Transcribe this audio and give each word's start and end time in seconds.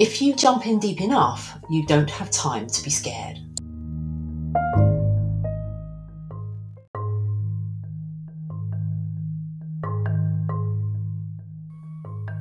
if 0.00 0.22
you 0.22 0.34
jump 0.34 0.66
in 0.66 0.78
deep 0.78 1.02
enough, 1.02 1.58
you 1.68 1.84
don't 1.86 2.08
have 2.08 2.30
time 2.30 2.66
to 2.66 2.82
be 2.82 2.88
scared. 2.88 3.36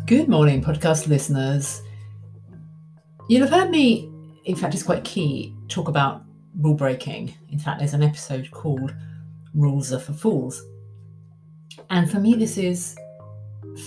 Good 0.05 0.29
morning, 0.29 0.63
podcast 0.63 1.07
listeners. 1.07 1.81
You'll 3.27 3.41
have 3.41 3.49
heard 3.49 3.69
me, 3.69 4.09
in 4.45 4.55
fact, 4.55 4.73
it's 4.73 4.81
quite 4.81 5.03
key, 5.03 5.53
talk 5.67 5.89
about 5.89 6.23
rule 6.61 6.75
breaking. 6.75 7.33
In 7.49 7.59
fact, 7.59 7.79
there's 7.79 7.93
an 7.93 8.01
episode 8.01 8.49
called 8.51 8.95
Rules 9.53 9.91
Are 9.91 9.99
for 9.99 10.13
Fools. 10.13 10.63
And 11.89 12.09
for 12.09 12.21
me, 12.21 12.35
this 12.35 12.57
is 12.57 12.97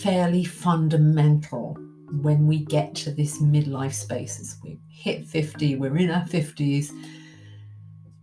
fairly 0.02 0.44
fundamental 0.44 1.81
when 2.20 2.46
we 2.46 2.64
get 2.64 2.94
to 2.94 3.10
this 3.10 3.41
midlife 3.41 3.94
space, 3.94 4.38
as 4.38 4.56
we 4.62 4.78
hit 4.88 5.27
50, 5.27 5.77
we're 5.77 5.96
in 5.96 6.10
our 6.10 6.24
50s, 6.24 6.91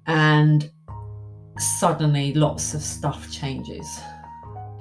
and 0.06 0.70
suddenly 1.58 2.34
lots 2.34 2.74
of 2.74 2.82
stuff 2.82 3.32
changes. 3.32 4.00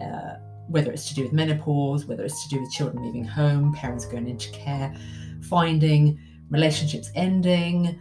Uh, 0.01 0.37
whether 0.69 0.93
it's 0.93 1.09
to 1.09 1.15
do 1.15 1.23
with 1.23 1.33
menopause, 1.33 2.05
whether 2.05 2.23
it's 2.23 2.43
to 2.47 2.55
do 2.55 2.61
with 2.61 2.71
children 2.71 3.03
leaving 3.03 3.25
home, 3.25 3.73
parents 3.73 4.05
going 4.05 4.29
into 4.29 4.51
care, 4.51 4.95
finding 5.41 6.19
relationships 6.51 7.11
ending, 7.15 8.01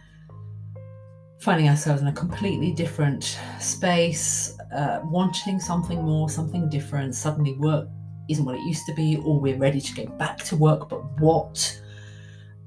finding 1.40 1.68
ourselves 1.68 2.02
in 2.02 2.08
a 2.08 2.12
completely 2.12 2.72
different 2.72 3.38
space, 3.58 4.58
uh, 4.74 5.00
wanting 5.04 5.58
something 5.58 6.02
more, 6.02 6.28
something 6.28 6.68
different, 6.68 7.14
suddenly 7.14 7.54
work 7.54 7.88
isn't 8.28 8.44
what 8.44 8.54
it 8.54 8.62
used 8.62 8.86
to 8.86 8.94
be, 8.94 9.16
or 9.24 9.40
we're 9.40 9.56
ready 9.56 9.80
to 9.80 9.94
go 9.94 10.06
back 10.12 10.38
to 10.44 10.56
work, 10.56 10.88
but 10.88 11.02
what? 11.20 11.80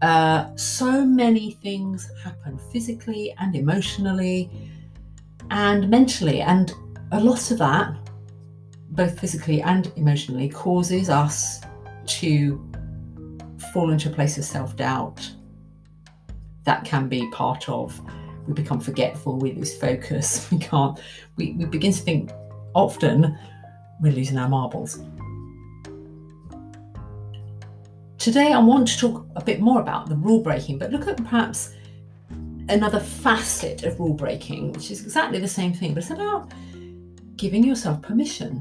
Uh, 0.01 0.55
so 0.55 1.05
many 1.05 1.51
things 1.51 2.09
happen 2.23 2.59
physically 2.71 3.35
and 3.39 3.55
emotionally 3.55 4.49
and 5.51 5.89
mentally, 5.89 6.41
and 6.41 6.73
a 7.11 7.19
lot 7.19 7.51
of 7.51 7.57
that, 7.59 7.93
both 8.91 9.19
physically 9.19 9.61
and 9.61 9.91
emotionally, 9.95 10.49
causes 10.49 11.09
us 11.09 11.61
to 12.05 12.59
fall 13.71 13.91
into 13.91 14.09
a 14.09 14.13
place 14.13 14.37
of 14.37 14.45
self 14.45 14.75
doubt. 14.75 15.29
That 16.63 16.83
can 16.85 17.07
be 17.07 17.29
part 17.31 17.69
of 17.69 17.99
we 18.47 18.53
become 18.53 18.79
forgetful, 18.79 19.37
we 19.37 19.53
lose 19.53 19.77
focus, 19.77 20.49
we 20.51 20.57
can't, 20.57 20.99
we, 21.35 21.53
we 21.53 21.65
begin 21.65 21.91
to 21.91 21.99
think 21.99 22.31
often 22.73 23.37
we're 24.01 24.13
losing 24.13 24.37
our 24.37 24.49
marbles. 24.49 24.99
Today, 28.21 28.53
I 28.53 28.59
want 28.59 28.87
to 28.87 28.99
talk 28.99 29.25
a 29.35 29.43
bit 29.43 29.61
more 29.61 29.81
about 29.81 30.07
the 30.07 30.15
rule 30.15 30.43
breaking, 30.43 30.77
but 30.77 30.91
look 30.91 31.07
at 31.07 31.17
perhaps 31.17 31.73
another 32.69 32.99
facet 32.99 33.81
of 33.81 33.99
rule 33.99 34.13
breaking, 34.13 34.73
which 34.73 34.91
is 34.91 35.01
exactly 35.01 35.39
the 35.39 35.47
same 35.47 35.73
thing, 35.73 35.95
but 35.95 36.03
it's 36.03 36.11
about 36.11 36.51
giving 37.35 37.63
yourself 37.63 37.99
permission. 38.03 38.57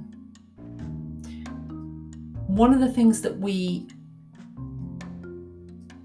One 2.46 2.72
of 2.72 2.80
the 2.80 2.90
things 2.90 3.20
that 3.20 3.36
we 3.38 3.86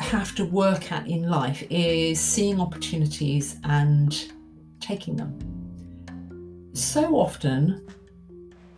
have 0.01 0.35
to 0.35 0.43
work 0.43 0.91
at 0.91 1.07
in 1.07 1.29
life 1.29 1.65
is 1.69 2.19
seeing 2.19 2.59
opportunities 2.59 3.55
and 3.63 4.33
taking 4.81 5.15
them. 5.15 6.71
So 6.73 7.15
often, 7.15 7.87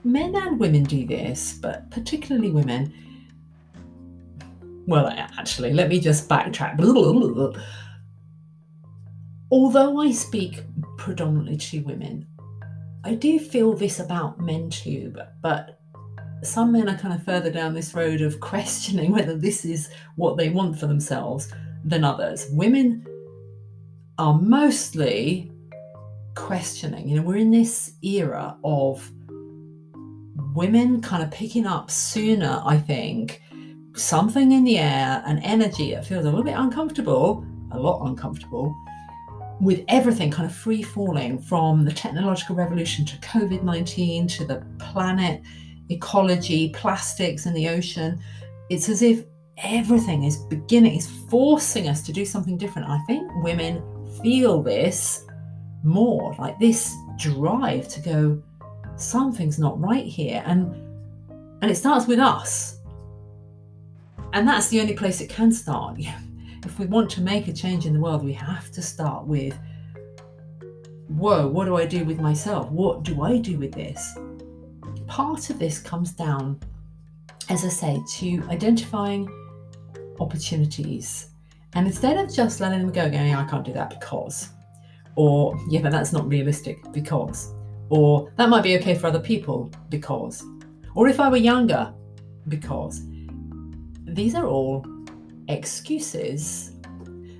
men 0.03 0.35
and 0.35 0.59
women 0.59 0.83
do 0.83 1.07
this, 1.07 1.53
but 1.53 1.89
particularly 1.89 2.51
women 2.51 2.93
well, 4.87 5.07
actually, 5.07 5.73
let 5.73 5.89
me 5.89 5.99
just 5.99 6.29
backtrack. 6.29 6.79
Although 9.51 9.99
I 9.99 10.11
speak 10.11 10.63
predominantly 10.97 11.57
to 11.57 11.81
women, 11.81 12.25
I 13.03 13.13
do 13.13 13.37
feel 13.37 13.73
this 13.73 13.99
about 13.99 14.39
men 14.39 14.69
too, 14.69 15.11
but, 15.13 15.35
but 15.41 15.79
some 16.41 16.71
men 16.71 16.89
are 16.89 16.97
kind 16.97 17.13
of 17.13 17.23
further 17.23 17.51
down 17.51 17.73
this 17.73 17.93
road 17.93 18.21
of 18.21 18.39
questioning 18.41 19.11
whether 19.11 19.35
this 19.35 19.65
is 19.65 19.89
what 20.15 20.37
they 20.37 20.49
want 20.49 20.79
for 20.79 20.87
themselves 20.87 21.53
than 21.83 22.03
others. 22.03 22.47
Women 22.51 23.05
are 24.17 24.39
mostly 24.39 25.51
questioning. 26.35 27.09
You 27.09 27.17
know, 27.17 27.21
we're 27.23 27.37
in 27.37 27.51
this 27.51 27.93
era 28.01 28.55
of 28.63 29.11
women 30.53 31.01
kind 31.01 31.23
of 31.23 31.31
picking 31.31 31.65
up 31.65 31.91
sooner, 31.91 32.61
I 32.65 32.77
think, 32.77 33.41
something 33.97 34.52
in 34.52 34.63
the 34.63 34.78
air, 34.78 35.24
an 35.25 35.40
energy 35.40 35.94
that 35.94 36.06
feels 36.06 36.25
a 36.25 36.30
little 36.30 36.44
bit 36.44 36.56
uncomfortable, 36.58 37.46
a 37.72 37.80
lot 37.80 38.06
uncomfortable, 38.08 38.75
with 39.59 39.84
everything 39.88 40.30
kind 40.30 40.50
of 40.50 40.56
free 40.56 40.84
falling 40.84 41.40
from 41.40 41.84
the 41.84 41.91
technological 41.91 42.56
revolution 42.56 43.06
to 43.06 43.18
COVID 43.18 43.63
19 43.63 44.28
to 44.28 44.46
the 44.46 44.63
planet, 44.80 45.41
ecology, 45.90 46.69
plastics 46.69 47.46
in 47.46 47.53
the 47.53 47.68
ocean. 47.68 48.19
It's 48.69 48.90
as 48.90 49.02
if 49.02 49.25
everything 49.58 50.24
is 50.24 50.38
beginning, 50.38 50.96
is 50.96 51.08
forcing 51.29 51.88
us 51.88 52.02
to 52.03 52.14
do 52.14 52.25
something 52.25 52.58
different. 52.58 52.90
I 52.90 53.00
think 53.08 53.29
women 53.44 53.81
feel 54.22 54.62
this 54.62 55.25
more 55.84 56.35
like 56.38 56.59
this 56.59 56.96
drive 57.18 57.88
to 57.88 58.00
go, 58.02 58.44
something's 58.96 59.58
not 59.58 59.79
right 59.79 60.06
here. 60.06 60.44
And 60.46 60.75
and 61.62 61.72
it 61.72 61.75
starts 61.75 62.06
with 62.06 62.19
us 62.19 62.76
and 64.33 64.47
that's 64.47 64.67
the 64.69 64.81
only 64.81 64.93
place 64.93 65.21
it 65.21 65.29
can 65.29 65.51
start. 65.51 65.99
If 66.65 66.79
we 66.79 66.85
want 66.85 67.09
to 67.11 67.21
make 67.21 67.47
a 67.47 67.53
change 67.53 67.85
in 67.85 67.93
the 67.93 67.99
world, 67.99 68.25
we 68.25 68.33
have 68.33 68.71
to 68.71 68.81
start 68.81 69.25
with 69.25 69.57
whoa, 71.07 71.47
what 71.47 71.65
do 71.65 71.77
I 71.77 71.85
do 71.85 72.03
with 72.03 72.19
myself? 72.19 72.69
What 72.69 73.03
do 73.03 73.23
I 73.23 73.37
do 73.37 73.57
with 73.57 73.73
this? 73.73 74.17
Part 75.07 75.49
of 75.49 75.59
this 75.59 75.79
comes 75.79 76.11
down, 76.11 76.59
as 77.49 77.63
I 77.63 77.69
say, 77.69 78.01
to 78.17 78.43
identifying 78.49 79.29
opportunities. 80.19 81.29
And 81.73 81.87
instead 81.87 82.17
of 82.17 82.33
just 82.33 82.59
letting 82.59 82.79
them 82.79 82.91
go, 82.91 83.09
going, 83.09 83.33
I 83.33 83.47
can't 83.47 83.63
do 83.63 83.73
that 83.73 83.89
because, 83.89 84.49
or 85.16 85.57
yeah, 85.69 85.81
but 85.81 85.91
that's 85.91 86.11
not 86.11 86.27
realistic 86.27 86.77
because, 86.91 87.53
or 87.89 88.31
that 88.35 88.49
might 88.49 88.63
be 88.63 88.77
okay 88.77 88.95
for 88.95 89.07
other 89.07 89.19
people 89.19 89.71
because, 89.89 90.43
or 90.95 91.07
if 91.07 91.19
I 91.19 91.29
were 91.29 91.37
younger 91.37 91.93
because 92.47 93.01
these 94.17 94.33
are 94.33 94.47
all 94.47 94.83
excuses 95.47 96.72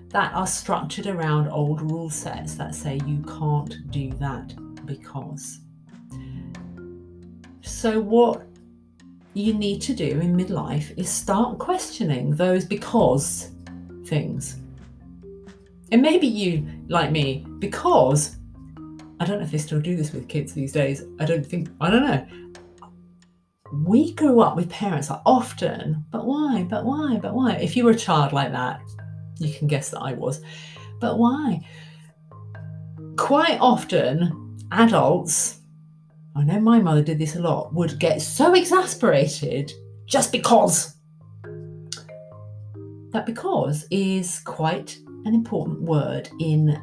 that 0.10 0.32
are 0.36 0.46
structured 0.46 1.08
around 1.08 1.50
old 1.50 1.82
rule 1.82 2.08
sets 2.08 2.54
that 2.54 2.76
say 2.76 3.00
you 3.08 3.24
can't 3.24 3.90
do 3.90 4.12
that 4.20 4.54
because. 4.86 5.62
So, 7.62 8.00
what 8.00 8.46
you 9.34 9.56
need 9.56 9.82
to 9.82 9.96
do 9.96 10.20
in 10.20 10.38
midlife 10.38 10.96
is 10.98 11.10
start 11.10 11.58
questioning 11.58 12.36
those 12.36 12.64
because 12.64 13.50
things. 14.06 14.58
And 15.92 16.00
maybe 16.00 16.28
you, 16.28 16.64
like 16.90 17.12
me, 17.12 17.44
because 17.58 18.38
I 19.20 19.26
don't 19.26 19.40
know 19.40 19.46
if 19.46 19.52
they 19.52 19.58
still 19.58 19.82
do 19.82 19.96
this 19.96 20.14
with 20.14 20.28
kids 20.28 20.54
these 20.54 20.74
days. 20.74 21.04
I 21.20 21.26
don't 21.26 21.46
think, 21.46 21.70
I 21.82 21.90
don't 21.90 22.06
know 22.06 22.28
we 23.72 24.14
grew 24.14 24.40
up 24.40 24.56
with 24.56 24.70
parents 24.70 25.10
that 25.10 25.22
often, 25.26 26.06
but 26.12 26.26
why, 26.26 26.66
but 26.70 26.86
why, 26.86 27.20
but 27.22 27.34
why? 27.34 27.54
If 27.56 27.76
you 27.76 27.84
were 27.84 27.92
a 27.92 27.96
child 27.96 28.34
like 28.34 28.52
that, 28.52 28.82
you 29.40 29.54
can 29.54 29.68
guess 29.68 29.90
that 29.90 30.00
I 30.00 30.14
was, 30.14 30.42
but 31.00 31.18
why? 31.18 31.66
Quite 33.18 33.58
often, 33.60 34.58
adults, 34.72 35.60
I 36.36 36.44
know 36.44 36.60
my 36.60 36.80
mother 36.80 37.02
did 37.02 37.20
this 37.20 37.36
a 37.36 37.42
lot, 37.42 37.74
would 37.74 38.00
get 38.00 38.22
so 38.22 38.54
exasperated 38.54 39.72
just 40.06 40.32
because. 40.32 40.96
That 43.12 43.26
because 43.26 43.86
is 43.90 44.40
quite 44.40 44.98
an 45.26 45.34
important 45.34 45.82
word 45.82 46.30
in 46.40 46.82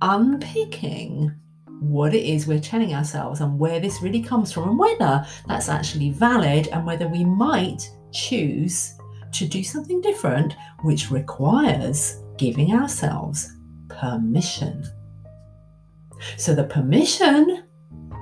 unpicking 0.00 1.34
what 1.80 2.14
it 2.14 2.24
is 2.24 2.46
we're 2.46 2.60
telling 2.60 2.94
ourselves 2.94 3.40
and 3.40 3.58
where 3.58 3.80
this 3.80 4.02
really 4.02 4.22
comes 4.22 4.52
from 4.52 4.68
and 4.68 4.78
whether 4.78 5.26
that's 5.46 5.68
actually 5.68 6.10
valid 6.10 6.68
and 6.68 6.86
whether 6.86 7.08
we 7.08 7.24
might 7.24 7.90
choose 8.12 8.94
to 9.32 9.46
do 9.46 9.62
something 9.62 10.00
different, 10.00 10.54
which 10.82 11.10
requires 11.10 12.22
giving 12.38 12.74
ourselves 12.74 13.52
permission. 13.88 14.84
So 16.36 16.54
the 16.54 16.64
permission 16.64 17.64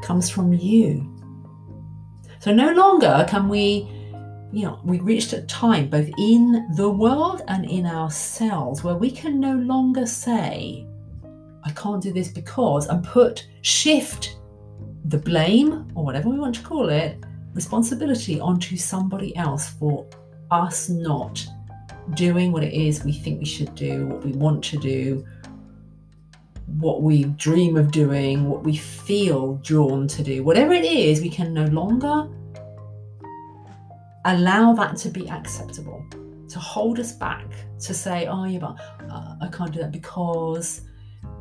comes 0.02 0.28
from 0.28 0.52
you. 0.52 1.10
So 2.40 2.52
no 2.52 2.72
longer 2.72 3.24
can 3.28 3.48
we, 3.48 3.88
you 4.52 4.64
know, 4.64 4.80
we 4.84 4.98
reached 5.00 5.32
a 5.32 5.42
time 5.42 5.88
both 5.88 6.10
in 6.18 6.68
the 6.76 6.90
world 6.90 7.42
and 7.48 7.64
in 7.64 7.86
ourselves 7.86 8.84
where 8.84 8.96
we 8.96 9.10
can 9.10 9.40
no 9.40 9.54
longer 9.54 10.06
say, 10.06 10.86
I 11.64 11.70
can't 11.72 12.02
do 12.02 12.12
this 12.12 12.28
because, 12.28 12.86
and 12.88 13.02
put, 13.02 13.46
shift 13.62 14.38
the 15.06 15.18
blame 15.18 15.90
or 15.94 16.04
whatever 16.04 16.28
we 16.28 16.38
want 16.38 16.54
to 16.56 16.62
call 16.62 16.88
it, 16.88 17.18
responsibility 17.54 18.40
onto 18.40 18.76
somebody 18.76 19.34
else 19.36 19.70
for 19.70 20.06
us 20.50 20.88
not 20.88 21.46
doing 22.14 22.52
what 22.52 22.62
it 22.62 22.74
is 22.74 23.02
we 23.04 23.12
think 23.12 23.38
we 23.38 23.46
should 23.46 23.74
do, 23.74 24.06
what 24.06 24.24
we 24.24 24.32
want 24.32 24.62
to 24.62 24.76
do, 24.76 25.24
what 26.78 27.02
we 27.02 27.24
dream 27.24 27.76
of 27.76 27.90
doing, 27.92 28.48
what 28.48 28.62
we 28.62 28.76
feel 28.76 29.54
drawn 29.56 30.06
to 30.08 30.22
do, 30.22 30.42
whatever 30.42 30.72
it 30.72 30.84
is, 30.84 31.20
we 31.20 31.30
can 31.30 31.54
no 31.54 31.64
longer 31.66 32.28
allow 34.24 34.72
that 34.74 34.96
to 34.96 35.08
be 35.08 35.28
acceptable, 35.30 36.04
to 36.48 36.58
hold 36.58 36.98
us 36.98 37.12
back, 37.12 37.46
to 37.78 37.94
say, 37.94 38.26
oh, 38.26 38.44
yeah, 38.44 38.58
but 38.58 38.76
uh, 39.10 39.36
I 39.40 39.48
can't 39.48 39.72
do 39.72 39.80
that 39.80 39.92
because, 39.92 40.82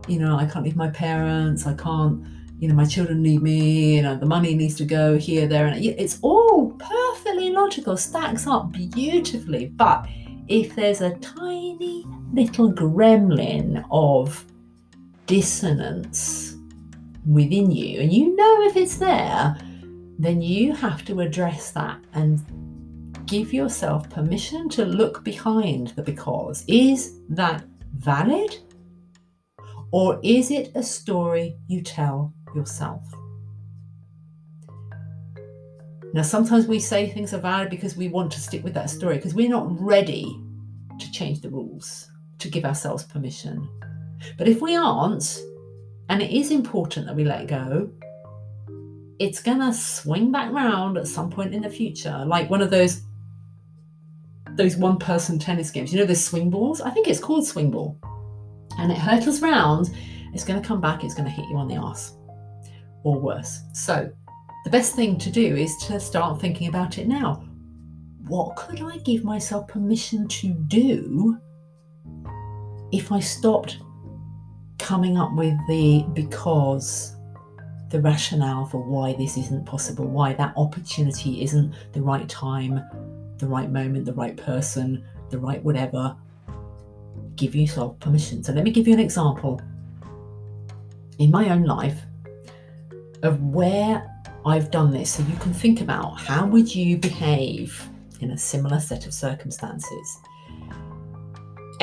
you 0.08 0.20
know, 0.20 0.38
I 0.38 0.46
can't 0.46 0.66
leave 0.66 0.76
my 0.76 0.90
parents, 0.90 1.66
I 1.66 1.74
can't, 1.74 2.24
you 2.60 2.68
know, 2.68 2.76
my 2.76 2.86
children 2.86 3.22
need 3.22 3.42
me, 3.42 3.96
you 3.96 4.02
know, 4.02 4.16
the 4.16 4.26
money 4.26 4.56
needs 4.56 4.76
to 4.76 4.86
go 4.86 5.18
here, 5.18 5.48
there, 5.48 5.68
and 5.68 5.84
it's 5.84 6.20
all 6.22 6.72
perfectly 6.72 7.52
logical, 7.52 7.98
stacks 7.98 8.48
up 8.48 8.72
beautifully. 8.72 9.68
But 9.68 10.08
if 10.48 10.76
there's 10.76 11.02
a 11.02 11.16
tiny 11.18 12.06
little 12.34 12.72
gremlin 12.72 13.86
of 13.92 14.46
dissonance 15.26 16.56
within 17.26 17.72
you, 17.72 18.02
and 18.02 18.12
you 18.12 18.36
know 18.36 18.64
if 18.64 18.76
it's 18.76 18.98
there, 18.98 19.56
then 20.20 20.42
you 20.42 20.74
have 20.74 21.04
to 21.06 21.22
address 21.22 21.72
that 21.72 22.00
and 22.14 22.42
give 23.26 23.54
yourself 23.54 24.10
permission 24.10 24.70
to 24.70 24.86
look 24.86 25.24
behind 25.24 25.90
the 25.90 26.02
because. 26.02 26.64
Is 26.68 27.20
that 27.30 27.64
valid? 27.96 28.58
Or 29.94 30.20
is 30.24 30.50
it 30.50 30.72
a 30.74 30.82
story 30.82 31.56
you 31.68 31.84
tell 31.84 32.34
yourself? 32.56 33.04
Now, 36.16 36.24
sometimes 36.24 36.66
we 36.66 36.80
say 36.80 37.08
things 37.08 37.32
are 37.32 37.40
valid 37.40 37.70
because 37.70 37.96
we 37.96 38.08
want 38.08 38.32
to 38.32 38.40
stick 38.40 38.64
with 38.64 38.74
that 38.74 38.90
story 38.90 39.18
because 39.18 39.36
we're 39.36 39.50
not 39.50 39.68
ready 39.80 40.42
to 41.00 41.12
change 41.12 41.42
the 41.42 41.50
rules, 41.52 42.10
to 42.40 42.50
give 42.50 42.66
ourselves 42.66 43.04
permission. 43.04 43.70
But 44.40 44.48
if 44.48 44.62
we 44.64 44.76
aren't, 44.76 45.40
and 46.10 46.24
it 46.24 46.32
is 46.32 46.50
important 46.50 47.06
that 47.06 47.16
we 47.16 47.24
let 47.24 47.48
go, 47.48 47.88
it's 49.20 49.44
going 49.44 49.60
to 49.60 49.72
swing 49.74 50.32
back 50.32 50.52
round 50.52 50.98
at 50.98 51.08
some 51.08 51.30
point 51.30 51.54
in 51.54 51.62
the 51.62 51.70
future, 51.70 52.24
like 52.26 52.50
one 52.50 52.64
of 52.64 52.72
those 52.72 53.02
those 54.56 54.76
one 54.76 54.98
person 54.98 55.38
tennis 55.38 55.70
games. 55.70 55.94
You 55.94 56.00
know, 56.00 56.06
those 56.06 56.24
swing 56.24 56.50
balls? 56.50 56.82
I 56.82 56.90
think 56.90 57.08
it's 57.08 57.20
called 57.20 57.46
swing 57.46 57.70
ball. 57.70 58.00
And 58.78 58.92
it 58.92 58.98
hurtles 58.98 59.42
round, 59.42 59.92
it's 60.34 60.44
going 60.44 60.62
to 60.62 60.68
come 60.68 60.82
back, 60.82 61.04
it's 61.04 61.14
going 61.14 61.26
to 61.26 61.32
hit 61.32 61.48
you 61.50 61.58
on 61.58 61.68
the 61.68 61.76
ass 61.76 62.14
or 63.04 63.20
worse. 63.20 63.62
So, 63.74 64.12
the 64.64 64.70
best 64.70 64.96
thing 64.96 65.18
to 65.20 65.30
do 65.30 65.56
is 65.56 65.76
to 65.88 66.00
start 66.00 66.40
thinking 66.40 66.68
about 66.68 66.98
it 66.98 67.08
now. 67.08 67.46
What 68.28 68.56
could 68.56 68.82
I 68.82 68.98
give 69.00 69.26
myself 69.26 69.68
permission 69.68 70.28
to 70.30 70.54
do 70.54 71.38
if 72.94 73.12
I 73.12 73.20
stopped 73.20 73.80
coming 74.80 75.18
up 75.18 75.34
with 75.34 75.56
the 75.68 76.06
because, 76.14 77.16
the 77.90 78.02
rationale 78.02 78.66
for 78.66 78.82
why 78.82 79.14
this 79.14 79.38
isn't 79.38 79.66
possible, 79.66 80.06
why 80.06 80.34
that 80.34 80.54
opportunity 80.56 81.44
isn't 81.44 81.74
the 81.92 82.02
right 82.02 82.28
time, 82.30 82.82
the 83.38 83.48
right 83.48 83.70
moment, 83.70 84.06
the 84.06 84.14
right 84.14 84.38
person, 84.38 85.04
the 85.30 85.40
right 85.40 85.64
whatever. 85.64 86.16
Give 87.36 87.56
yourself 87.56 88.00
permission. 88.00 88.44
So 88.44 88.54
let 88.54 88.64
me 88.64 88.72
give 88.72 88.88
you 88.88 88.94
an 88.94 89.00
example 89.00 89.62
in 91.20 91.32
my 91.32 91.50
own 91.50 91.64
life 91.64 92.02
of 93.24 93.42
where 93.42 94.10
I've 94.46 94.72
done 94.72 94.92
this 94.92 95.14
so 95.14 95.24
you 95.24 95.36
can 95.38 95.54
think 95.54 95.82
about 95.82 96.20
how 96.20 96.46
would 96.48 96.74
you 96.74 96.98
behave 96.98 97.90
in 98.20 98.32
a 98.32 98.38
similar 98.38 98.80
set 98.80 99.06
of 99.06 99.14
circumstances 99.14 100.20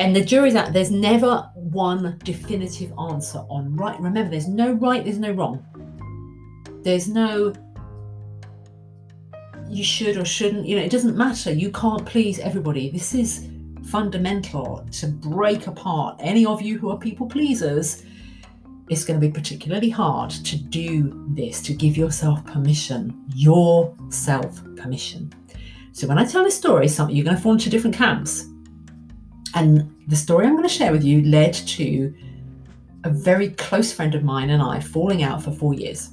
and 0.01 0.15
the 0.15 0.23
jury's 0.23 0.55
out. 0.55 0.73
There's 0.73 0.89
never 0.89 1.49
one 1.53 2.19
definitive 2.23 2.91
answer 2.97 3.39
on 3.49 3.75
right. 3.75 3.99
Remember, 3.99 4.31
there's 4.31 4.47
no 4.47 4.71
right, 4.73 5.03
there's 5.03 5.19
no 5.19 5.31
wrong. 5.31 5.63
There's 6.81 7.07
no 7.07 7.53
you 9.69 9.83
should 9.83 10.17
or 10.17 10.25
shouldn't. 10.25 10.65
You 10.65 10.77
know, 10.77 10.81
it 10.81 10.91
doesn't 10.91 11.15
matter. 11.15 11.51
You 11.51 11.71
can't 11.71 12.03
please 12.05 12.39
everybody. 12.39 12.89
This 12.89 13.13
is 13.13 13.47
fundamental 13.85 14.85
to 14.91 15.07
break 15.07 15.67
apart 15.67 16.17
any 16.19 16.45
of 16.45 16.61
you 16.61 16.77
who 16.77 16.89
are 16.89 16.97
people 16.97 17.27
pleasers. 17.27 18.03
It's 18.89 19.05
going 19.05 19.19
to 19.19 19.25
be 19.25 19.31
particularly 19.31 19.89
hard 19.89 20.31
to 20.31 20.57
do 20.57 21.25
this, 21.29 21.61
to 21.63 21.73
give 21.73 21.97
yourself 21.97 22.45
permission, 22.45 23.23
your 23.33 23.95
self 24.09 24.61
permission. 24.75 25.33
So 25.93 26.07
when 26.07 26.17
I 26.17 26.25
tell 26.25 26.43
this 26.43 26.57
story, 26.57 26.87
some 26.87 27.09
you're 27.09 27.25
going 27.25 27.35
to 27.35 27.41
fall 27.41 27.53
into 27.53 27.69
different 27.69 27.95
camps. 27.95 28.47
And 29.53 29.93
the 30.07 30.15
story 30.15 30.45
I'm 30.45 30.53
going 30.53 30.63
to 30.63 30.69
share 30.69 30.91
with 30.91 31.03
you 31.03 31.21
led 31.23 31.53
to 31.53 32.13
a 33.03 33.09
very 33.09 33.49
close 33.51 33.91
friend 33.91 34.15
of 34.15 34.23
mine 34.23 34.49
and 34.49 34.61
I 34.61 34.79
falling 34.79 35.23
out 35.23 35.43
for 35.43 35.51
four 35.51 35.73
years. 35.73 36.11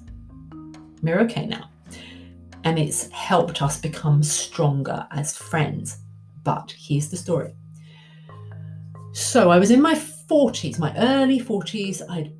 We're 1.02 1.20
okay 1.20 1.46
now. 1.46 1.70
And 2.64 2.78
it's 2.78 3.10
helped 3.10 3.62
us 3.62 3.80
become 3.80 4.22
stronger 4.22 5.06
as 5.12 5.36
friends. 5.36 5.98
But 6.44 6.74
here's 6.76 7.08
the 7.08 7.16
story. 7.16 7.54
So 9.12 9.50
I 9.50 9.58
was 9.58 9.70
in 9.70 9.82
my 9.82 9.94
40s, 9.94 10.78
my 10.78 10.96
early 10.96 11.40
40s. 11.40 12.02
I'd 12.08 12.32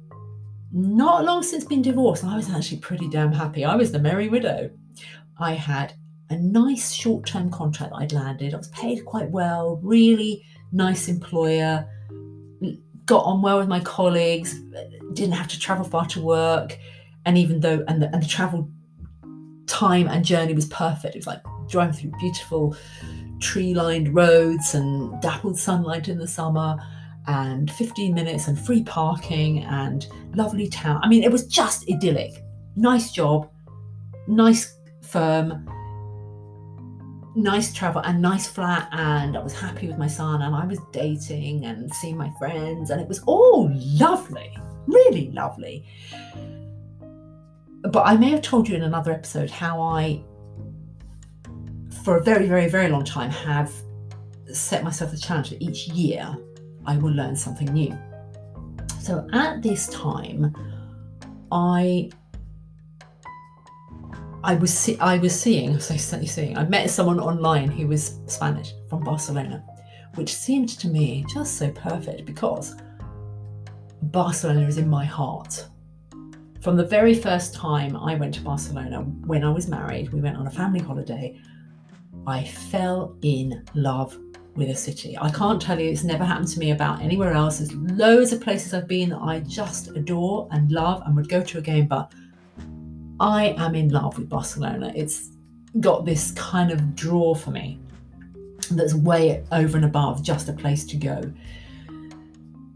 not 0.73 1.25
long 1.25 1.43
since 1.43 1.65
been 1.65 1.83
divorced. 1.83 2.25
I 2.25 2.37
was 2.37 2.51
actually 2.51 2.79
pretty 2.79 3.09
damn 3.09 3.33
happy. 3.33 3.65
I 3.65 3.75
was 3.77 3.91
the 3.91 3.99
merry 3.99 4.29
widow. 4.29 4.71
I 5.39 5.55
had 5.55 5.95
a 6.31 6.37
nice 6.37 6.93
short 6.93 7.27
term 7.27 7.51
contract 7.51 7.93
I'd 7.97 8.13
landed. 8.13 8.55
I 8.55 8.59
was 8.59 8.69
paid 8.69 9.05
quite 9.05 9.31
well, 9.31 9.81
really 9.83 10.45
nice 10.73 11.09
employer, 11.09 11.89
got 13.07 13.25
on 13.25 13.41
well 13.41 13.59
with 13.59 13.69
my 13.69 13.81
colleagues, 13.81 14.61
didn't 15.15 15.33
have 15.33 15.49
to 15.49 15.59
travel 15.59 15.85
far 15.85 16.07
to 16.07 16.21
work. 16.21 16.79
And 17.25 17.39
even 17.39 17.61
though, 17.61 17.85
and 17.89 18.03
the, 18.03 18.13
and 18.13 18.23
the 18.23 18.29
travel 18.29 18.71
time 19.67 20.09
and 20.09 20.25
journey 20.25 20.55
was 20.55 20.67
perfect, 20.67 21.15
it 21.15 21.19
was 21.19 21.27
like 21.27 21.43
driving 21.69 21.95
through 21.95 22.19
beautiful 22.19 22.77
tree 23.41 23.75
lined 23.75 24.15
roads 24.15 24.75
and 24.75 25.21
dappled 25.21 25.59
sunlight 25.59 26.09
in 26.09 26.19
the 26.19 26.29
summer 26.29 26.79
and 27.27 27.71
15 27.71 28.15
minutes 28.15 28.49
and 28.49 28.59
free 28.59 28.83
parking 28.83 29.65
and 29.65 30.07
lovely 30.35 30.69
town. 30.69 31.01
I 31.03 31.09
mean, 31.09 31.23
it 31.23 31.31
was 31.31 31.47
just 31.47 31.89
idyllic. 31.91 32.43
Nice 32.77 33.13
job, 33.13 33.51
nice 34.27 34.79
firm, 35.03 35.69
nice 37.35 37.73
travel 37.73 38.03
and 38.03 38.21
nice 38.21 38.47
flat 38.47 38.89
and 38.93 39.37
I 39.37 39.43
was 39.43 39.53
happy 39.53 39.87
with 39.87 39.99
my 39.99 40.09
son 40.09 40.43
and 40.43 40.55
I 40.55 40.67
was 40.67 40.79
dating 40.93 41.65
and 41.67 41.93
seeing 41.95 42.17
my 42.17 42.31
friends 42.39 42.91
and 42.91 43.01
it 43.01 43.07
was 43.07 43.21
all 43.27 43.71
lovely, 43.73 44.57
really 44.87 45.31
lovely. 45.31 45.87
But 47.83 48.03
I 48.05 48.17
may 48.17 48.31
have 48.31 48.43
told 48.43 48.69
you 48.69 48.75
in 48.75 48.83
another 48.83 49.13
episode 49.13 49.51
how 49.51 49.81
I, 49.81 50.23
for 52.09 52.17
a 52.17 52.23
very, 52.23 52.47
very, 52.47 52.71
very 52.71 52.89
long 52.89 53.05
time, 53.05 53.31
have 53.31 53.71
set 54.51 54.83
myself 54.83 55.11
the 55.11 55.19
challenge 55.19 55.51
that 55.51 55.61
each 55.61 55.89
year 55.89 56.35
I 56.87 56.97
will 56.97 57.13
learn 57.13 57.37
something 57.37 57.71
new. 57.71 57.95
So 58.99 59.29
at 59.35 59.61
this 59.61 59.89
time, 59.89 60.57
I 61.53 62.09
I 64.43 64.55
was 64.55 64.73
see- 64.73 64.99
I 65.01 65.19
was 65.19 65.39
seeing, 65.39 65.69
I 65.69 65.75
was 65.75 66.33
seeing, 66.33 66.57
I 66.57 66.65
met 66.65 66.89
someone 66.89 67.21
online 67.21 67.71
who 67.71 67.87
was 67.87 68.21
Spanish 68.25 68.73
from 68.89 69.05
Barcelona, 69.05 69.63
which 70.15 70.35
seemed 70.35 70.71
to 70.79 70.89
me 70.89 71.27
just 71.29 71.59
so 71.59 71.71
perfect 71.73 72.25
because 72.25 72.75
Barcelona 74.01 74.67
is 74.67 74.79
in 74.79 74.89
my 74.89 75.05
heart. 75.05 75.67
From 76.63 76.79
the 76.79 76.87
very 76.87 77.13
first 77.13 77.55
time 77.55 77.95
I 77.99 78.15
went 78.15 78.33
to 78.37 78.41
Barcelona 78.41 79.03
when 79.27 79.45
I 79.45 79.51
was 79.51 79.69
married, 79.69 80.11
we 80.11 80.23
went 80.23 80.39
on 80.39 80.47
a 80.47 80.51
family 80.51 80.81
holiday. 80.81 81.39
I 82.29 82.45
fell 82.45 83.17
in 83.23 83.65
love 83.75 84.19
with 84.55 84.69
a 84.69 84.75
city. 84.75 85.17
I 85.17 85.31
can't 85.31 85.63
tell 85.63 85.81
you, 85.81 85.91
it's 85.91 86.05
never 86.05 86.25
happened 86.25 86.49
to 86.49 86.59
me 86.59 86.73
about 86.73 87.01
anywhere 87.01 87.33
else. 87.33 87.59
There's 87.59 87.75
loads 87.75 88.35
of 88.35 88.43
places 88.43 88.75
I've 88.75 88.87
been 88.87 89.11
that 89.11 89.23
I 89.23 89.41
just 89.41 89.89
adore 89.97 90.47
and 90.51 90.71
love 90.71 91.03
and 91.07 91.17
would 91.17 91.31
go 91.31 91.43
to 91.43 91.59
again, 91.59 91.87
but 91.87 92.13
I 93.19 93.55
am 93.57 93.75
in 93.75 93.89
love 93.89 94.19
with 94.19 94.29
Barcelona. 94.29 94.93
It's 94.95 95.31
got 95.81 96.05
this 96.05 96.33
kind 96.33 96.71
of 96.71 96.95
draw 96.95 97.35
for 97.35 97.51
me 97.51 97.79
that's 98.73 98.93
way 98.93 99.43
over 99.51 99.79
and 99.79 99.87
above 99.87 100.23
just 100.23 100.51
a 100.51 100.53
place 100.53 100.85
to 100.87 100.97
go. 100.97 101.33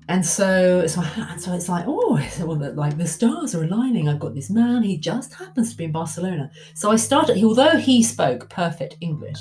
And 0.09 0.25
so, 0.25 0.87
so, 0.87 1.03
so 1.39 1.53
it's 1.53 1.69
like, 1.69 1.85
oh, 1.87 2.21
so 2.31 2.47
like 2.47 2.99
the 2.99 3.07
stars 3.07 3.55
are 3.55 3.63
aligning. 3.63 4.09
I've 4.09 4.19
got 4.19 4.35
this 4.35 4.51
man. 4.51 4.83
He 4.83 4.97
just 4.97 5.33
happens 5.35 5.71
to 5.71 5.77
be 5.77 5.85
in 5.85 5.93
Barcelona. 5.93 6.51
So 6.75 6.91
I 6.91 6.97
started, 6.97 7.43
although 7.45 7.77
he 7.77 8.03
spoke 8.03 8.51
perfect 8.51 8.97
English, 9.01 9.39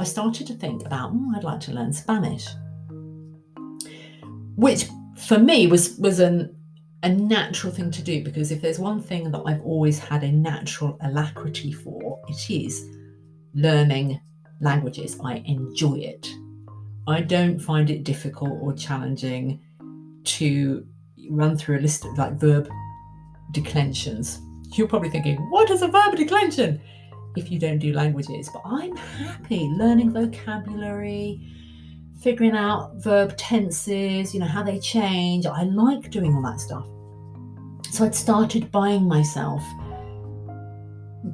I 0.00 0.04
started 0.04 0.46
to 0.46 0.54
think 0.54 0.86
about, 0.86 1.10
oh, 1.12 1.32
I'd 1.36 1.44
like 1.44 1.60
to 1.60 1.72
learn 1.72 1.92
Spanish, 1.92 2.46
which 4.56 4.86
for 5.16 5.38
me 5.38 5.66
was 5.66 5.96
was 5.98 6.20
an 6.20 6.54
a 7.02 7.08
natural 7.08 7.72
thing 7.72 7.90
to 7.92 8.02
do 8.02 8.24
because 8.24 8.50
if 8.50 8.60
there's 8.60 8.78
one 8.78 9.00
thing 9.00 9.30
that 9.30 9.42
I've 9.46 9.62
always 9.62 9.98
had 9.98 10.24
a 10.24 10.32
natural 10.32 10.98
alacrity 11.02 11.72
for, 11.72 12.20
it 12.28 12.50
is 12.50 12.88
learning 13.54 14.20
languages. 14.60 15.18
I 15.22 15.36
enjoy 15.46 15.98
it. 15.98 16.28
I 17.08 17.22
don't 17.22 17.58
find 17.58 17.88
it 17.88 18.04
difficult 18.04 18.58
or 18.60 18.74
challenging 18.74 19.60
to 20.24 20.86
run 21.30 21.56
through 21.56 21.78
a 21.78 21.80
list 21.80 22.04
of 22.04 22.18
like 22.18 22.34
verb 22.34 22.68
declensions. 23.52 24.38
You're 24.74 24.88
probably 24.88 25.08
thinking, 25.08 25.36
what 25.50 25.70
is 25.70 25.80
a 25.80 25.88
verb 25.88 26.16
declension? 26.16 26.82
If 27.34 27.50
you 27.50 27.58
don't 27.58 27.78
do 27.78 27.94
languages, 27.94 28.50
but 28.52 28.60
I'm 28.66 28.94
happy 28.94 29.70
learning 29.72 30.12
vocabulary, 30.12 31.40
figuring 32.20 32.54
out 32.54 32.96
verb 32.96 33.34
tenses, 33.38 34.34
you 34.34 34.40
know, 34.40 34.46
how 34.46 34.62
they 34.62 34.78
change. 34.78 35.46
I 35.46 35.62
like 35.62 36.10
doing 36.10 36.34
all 36.34 36.42
that 36.42 36.60
stuff. 36.60 36.86
So 37.90 38.04
I'd 38.04 38.14
started 38.14 38.70
buying 38.70 39.08
myself 39.08 39.62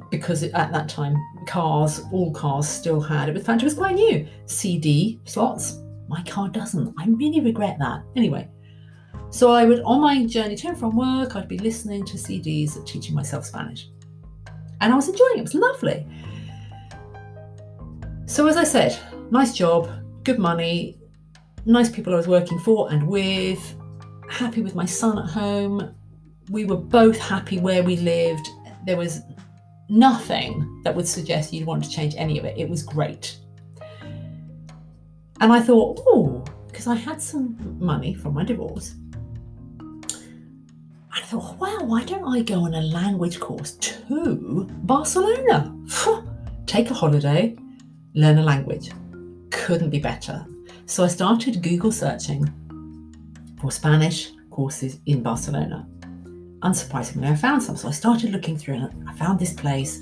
because 0.09 0.41
at 0.41 0.71
that 0.71 0.87
time 0.87 1.17
cars, 1.45 2.01
all 2.11 2.31
cars 2.31 2.67
still 2.67 2.99
had 2.99 3.29
it. 3.29 3.35
In 3.35 3.43
fact, 3.43 3.61
it 3.61 3.65
was 3.65 3.73
quite 3.73 3.95
new. 3.95 4.27
CD 4.45 5.19
slots. 5.25 5.79
My 6.07 6.21
car 6.23 6.49
doesn't. 6.49 6.93
I 6.97 7.05
really 7.07 7.41
regret 7.41 7.77
that. 7.79 8.03
Anyway, 8.15 8.47
so 9.29 9.51
I 9.51 9.65
would 9.65 9.81
on 9.81 10.01
my 10.01 10.25
journey 10.25 10.55
to 10.55 10.67
and 10.67 10.77
from 10.77 10.95
work, 10.95 11.35
I'd 11.35 11.47
be 11.47 11.57
listening 11.57 12.05
to 12.05 12.17
CDs 12.17 12.83
teaching 12.85 13.15
myself 13.15 13.45
Spanish, 13.45 13.89
and 14.81 14.93
I 14.93 14.95
was 14.95 15.09
enjoying 15.09 15.37
it. 15.37 15.39
It 15.39 15.41
was 15.41 15.55
lovely. 15.55 16.05
So 18.27 18.47
as 18.47 18.57
I 18.57 18.63
said, 18.63 18.97
nice 19.31 19.53
job, 19.53 19.89
good 20.23 20.39
money, 20.39 20.99
nice 21.65 21.89
people 21.89 22.13
I 22.13 22.17
was 22.17 22.27
working 22.27 22.59
for 22.59 22.91
and 22.91 23.07
with, 23.07 23.75
happy 24.29 24.61
with 24.61 24.75
my 24.75 24.85
son 24.85 25.19
at 25.19 25.29
home. 25.29 25.95
We 26.49 26.65
were 26.65 26.77
both 26.77 27.17
happy 27.17 27.59
where 27.59 27.83
we 27.83 27.97
lived. 27.97 28.47
There 28.85 28.97
was 28.97 29.21
nothing 29.89 30.81
that 30.83 30.95
would 30.95 31.07
suggest 31.07 31.53
you'd 31.53 31.67
want 31.67 31.83
to 31.83 31.89
change 31.89 32.15
any 32.17 32.37
of 32.37 32.45
it. 32.45 32.57
It 32.57 32.69
was 32.69 32.83
great. 32.83 33.37
And 35.41 35.51
I 35.51 35.61
thought, 35.61 36.01
oh, 36.07 36.43
because 36.67 36.87
I 36.87 36.95
had 36.95 37.21
some 37.21 37.57
money 37.79 38.13
from 38.13 38.33
my 38.33 38.43
divorce. 38.43 38.95
I 41.11 41.21
thought, 41.21 41.57
wow, 41.57 41.79
why 41.83 42.03
don't 42.03 42.25
I 42.25 42.41
go 42.41 42.61
on 42.61 42.73
a 42.73 42.81
language 42.81 43.39
course 43.39 43.73
to 43.73 44.67
Barcelona? 44.83 45.75
Take 46.65 46.89
a 46.89 46.93
holiday, 46.93 47.55
learn 48.13 48.37
a 48.37 48.43
language 48.43 48.91
couldn't 49.65 49.89
be 49.89 49.99
better. 49.99 50.45
So 50.85 51.03
I 51.03 51.07
started 51.07 51.63
Google 51.63 51.91
searching 51.91 52.47
for 53.59 53.71
Spanish 53.71 54.31
courses 54.51 54.99
in 55.07 55.23
Barcelona. 55.23 55.87
Unsurprisingly, 56.65 57.29
I 57.29 57.35
found 57.35 57.61
some. 57.61 57.77
So 57.77 57.87
I 57.87 57.91
started 57.91 58.31
looking 58.31 58.57
through 58.57 58.75
and 58.75 59.07
I 59.07 59.13
found 59.13 59.39
this 59.39 59.53
place. 59.53 60.01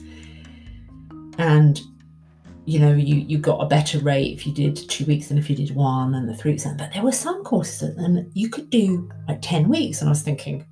And 1.37 1.81
you 2.65 2.79
know, 2.79 2.93
you, 2.93 3.15
you 3.15 3.37
got 3.37 3.59
a 3.59 3.65
better 3.65 3.99
rate 3.99 4.31
if 4.31 4.47
you 4.47 4.53
did 4.53 4.77
two 4.89 5.03
weeks 5.03 5.27
than 5.27 5.37
if 5.37 5.49
you 5.49 5.55
did 5.57 5.75
one 5.75 6.15
and 6.15 6.29
the 6.29 6.33
three 6.33 6.51
weeks. 6.51 6.65
But 6.65 6.93
there 6.93 7.03
were 7.03 7.11
some 7.11 7.43
courses 7.43 7.81
that, 7.81 7.97
and 7.97 8.31
you 8.33 8.49
could 8.49 8.69
do 8.69 9.11
like 9.27 9.41
10 9.41 9.67
weeks. 9.67 9.99
And 9.99 10.07
I 10.07 10.11
was 10.11 10.21
thinking, 10.21 10.65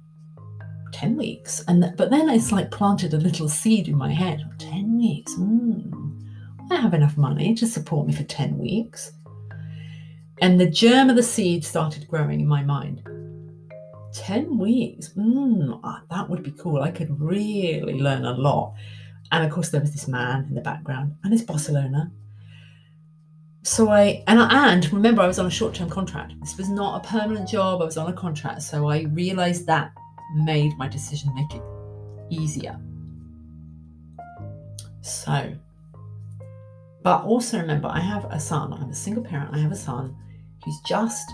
10 0.94 1.18
weeks. 1.18 1.62
And 1.68 1.94
but 1.98 2.10
then 2.10 2.30
it's 2.30 2.54
like 2.54 2.72
planted 2.72 3.14
a 3.14 3.18
little 3.18 3.50
seed 3.50 3.90
in 3.90 3.98
my 3.98 4.14
head. 4.14 4.42
10 4.60 4.98
weeks. 4.98 5.34
Mm. 5.34 6.22
I 6.72 6.76
have 6.78 6.94
enough 6.94 7.18
money 7.18 7.54
to 7.56 7.68
support 7.68 8.08
me 8.08 8.14
for 8.14 8.24
10 8.24 8.58
weeks. 8.58 9.12
And 10.40 10.58
the 10.58 10.70
germ 10.70 11.10
of 11.10 11.18
the 11.18 11.24
seed 11.24 11.66
started 11.66 12.08
growing 12.08 12.40
in 12.40 12.48
my 12.48 12.64
mind. 12.64 13.02
10 14.14 14.58
weeks, 14.58 15.10
mm, 15.10 15.80
that 16.10 16.30
would 16.30 16.44
be 16.44 16.52
cool. 16.52 16.82
I 16.82 16.92
could 16.92 17.20
really 17.20 18.00
learn 18.00 18.26
a 18.26 18.34
lot. 18.34 18.74
And 19.32 19.46
of 19.46 19.52
course, 19.52 19.70
there 19.70 19.82
was 19.82 19.92
this 19.92 20.08
man 20.08 20.46
in 20.50 20.56
the 20.56 20.62
background, 20.62 21.16
and 21.24 21.34
it's 21.34 21.44
Barcelona. 21.44 22.12
So 23.64 23.90
I 23.90 24.24
and 24.28 24.40
I, 24.40 24.74
and 24.74 24.92
remember, 24.92 25.22
I 25.22 25.28
was 25.28 25.40
on 25.40 25.46
a 25.46 25.52
short-term 25.52 25.90
contract. 25.90 26.34
This 26.42 26.58
was 26.58 26.68
not 26.68 27.06
a 27.06 27.08
permanent 27.08 27.48
job. 27.48 27.82
I 27.82 27.86
was 27.86 27.98
on 27.98 28.10
a 28.10 28.14
contract, 28.14 28.64
so 28.64 28.90
I 28.90 29.04
realised 29.04 29.68
that 29.68 29.94
made 30.36 30.78
my 30.78 30.88
decision 30.88 31.34
making 31.36 31.64
easier. 32.30 32.80
So 35.02 35.56
but 37.04 37.24
also 37.24 37.58
remember, 37.58 37.88
I 37.88 38.00
have 38.00 38.26
a 38.26 38.40
son. 38.40 38.74
I'm 38.74 38.90
a 38.90 38.96
single 38.96 39.24
parent. 39.24 39.54
I 39.54 39.58
have 39.58 39.72
a 39.72 39.76
son 39.76 40.16
who's 40.64 40.80
just, 40.82 41.32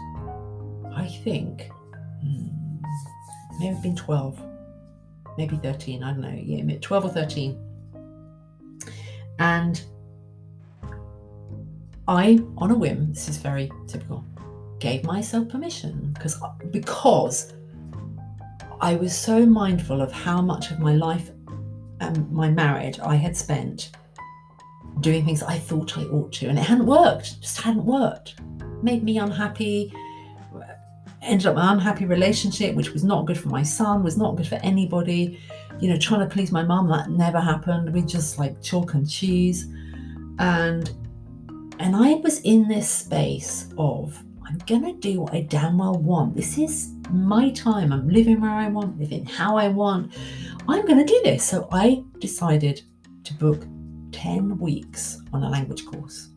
I 0.96 1.08
think, 1.24 1.70
maybe 3.60 3.78
been 3.82 3.96
12, 3.96 4.42
maybe 5.38 5.58
13. 5.58 6.04
I 6.04 6.12
don't 6.12 6.22
know. 6.22 6.42
Yeah, 6.44 6.78
12 6.80 7.06
or 7.06 7.10
13. 7.10 7.64
And 9.40 9.82
I, 12.08 12.40
on 12.58 12.72
a 12.72 12.76
whim, 12.76 13.14
this 13.14 13.28
is 13.28 13.38
very 13.38 13.72
typical, 13.88 14.24
gave 14.80 15.04
myself 15.04 15.50
permission 15.50 16.12
because 16.14 16.40
because 16.72 17.54
I 18.80 18.96
was 18.96 19.16
so 19.18 19.46
mindful 19.46 20.02
of 20.02 20.12
how 20.12 20.42
much 20.42 20.72
of 20.72 20.80
my 20.80 20.94
life 20.94 21.32
and 22.00 22.32
my 22.32 22.50
marriage 22.50 23.00
I 23.00 23.16
had 23.16 23.36
spent 23.36 23.92
doing 25.02 25.26
things 25.26 25.44
I 25.44 25.58
thought 25.58 25.98
I 25.98 26.04
ought 26.04 26.32
to, 26.34 26.48
and 26.48 26.58
it 26.58 26.64
hadn't 26.64 26.86
worked, 26.86 27.42
just 27.42 27.62
hadn't 27.62 27.86
worked. 27.86 28.40
Made 28.82 29.04
me 29.04 29.18
unhappy, 29.18 29.94
ended 31.22 31.48
up 31.48 31.58
an 31.58 31.68
unhappy 31.68 32.06
relationship, 32.06 32.76
which 32.76 32.92
was 32.92 33.04
not 33.04 33.26
good 33.26 33.38
for 33.38 33.50
my 33.50 33.64
son, 33.64 34.04
was 34.04 34.18
not 34.18 34.36
good 34.36 34.48
for 34.48 34.56
anybody. 34.56 35.40
You 35.80 35.90
know, 35.90 35.98
trying 35.98 36.22
to 36.22 36.34
please 36.34 36.52
my 36.52 36.64
mum, 36.64 36.88
that 36.90 37.10
never 37.10 37.40
happened. 37.40 37.94
We 37.94 38.02
just 38.02 38.38
like 38.38 38.62
chalk 38.62 38.94
and 38.94 39.10
cheese. 39.10 39.68
And 40.40 40.90
and 41.80 41.96
I 41.96 42.16
was 42.16 42.40
in 42.42 42.68
this 42.68 42.90
space 42.90 43.72
of 43.78 44.24
I'm 44.48 44.58
gonna 44.66 44.94
do 44.94 45.22
what 45.22 45.34
I 45.34 45.42
damn 45.42 45.78
well 45.78 45.96
want. 45.96 46.36
This 46.36 46.58
is 46.58 46.94
my 47.12 47.50
time. 47.52 47.92
I'm 47.92 48.10
living 48.10 48.42
where 48.42 48.52
I 48.52 48.68
want, 48.70 49.00
living 49.00 49.26
how 49.26 49.58
I 49.58 49.68
want. 49.68 50.14
I'm 50.68 50.86
gonna 50.86 51.06
do 51.06 51.20
this. 51.24 51.44
So 51.44 51.68
I 51.72 52.04
decided 52.20 52.82
to 53.26 53.34
book 53.34 53.68
10 54.14 54.58
weeks 54.58 55.22
on 55.34 55.44
a 55.44 55.50
language 55.50 55.86
course. 55.86 56.30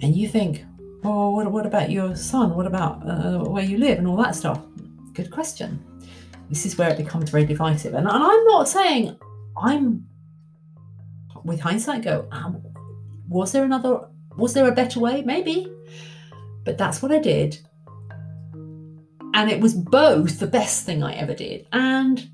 And 0.00 0.14
you 0.14 0.28
think, 0.28 0.64
oh, 1.04 1.30
what, 1.30 1.50
what 1.50 1.66
about 1.66 1.90
your 1.90 2.16
son? 2.16 2.54
What 2.54 2.66
about 2.66 3.08
uh, 3.08 3.38
where 3.44 3.64
you 3.64 3.78
live 3.78 3.98
and 3.98 4.06
all 4.06 4.16
that 4.16 4.34
stuff? 4.34 4.60
Good 5.14 5.30
question. 5.30 5.84
This 6.48 6.64
is 6.64 6.78
where 6.78 6.90
it 6.90 6.96
becomes 6.96 7.30
very 7.30 7.44
divisive. 7.44 7.94
And, 7.94 8.06
and 8.06 8.22
I'm 8.22 8.44
not 8.44 8.68
saying 8.68 9.18
I'm, 9.56 10.06
with 11.44 11.60
hindsight, 11.60 12.02
go, 12.02 12.26
um, 12.30 12.62
was 13.28 13.52
there 13.52 13.64
another, 13.64 14.08
was 14.36 14.54
there 14.54 14.68
a 14.68 14.72
better 14.72 15.00
way? 15.00 15.22
Maybe. 15.22 15.70
But 16.64 16.78
that's 16.78 17.02
what 17.02 17.12
I 17.12 17.18
did. 17.18 17.58
And 19.34 19.50
it 19.50 19.60
was 19.60 19.74
both 19.74 20.40
the 20.40 20.46
best 20.46 20.84
thing 20.84 21.02
I 21.02 21.14
ever 21.14 21.34
did 21.34 21.66
and 21.72 22.28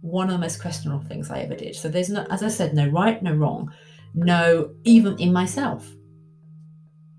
one 0.00 0.28
of 0.28 0.32
the 0.32 0.38
most 0.38 0.60
questionable 0.60 1.04
things 1.04 1.30
I 1.30 1.40
ever 1.40 1.54
did. 1.54 1.74
So 1.76 1.88
there's 1.88 2.10
no, 2.10 2.26
as 2.30 2.42
I 2.42 2.48
said, 2.48 2.74
no 2.74 2.88
right, 2.88 3.22
no 3.22 3.32
wrong, 3.34 3.72
no, 4.14 4.74
even 4.84 5.18
in 5.18 5.32
myself. 5.32 5.88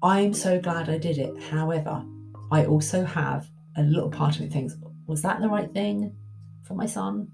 I'm 0.04 0.34
so 0.34 0.60
glad 0.60 0.90
I 0.90 0.98
did 0.98 1.20
it. 1.20 1.42
However, 1.44 2.04
I 2.52 2.66
also 2.66 3.06
have 3.06 3.48
a 3.78 3.84
little 3.84 4.10
part 4.10 4.36
of 4.36 4.42
me 4.42 4.50
thinks, 4.50 4.76
was 5.06 5.22
that 5.22 5.42
the 5.42 5.48
right 5.48 5.72
thing 5.74 6.16
for 6.64 6.74
my 6.74 6.88
son? 6.88 7.28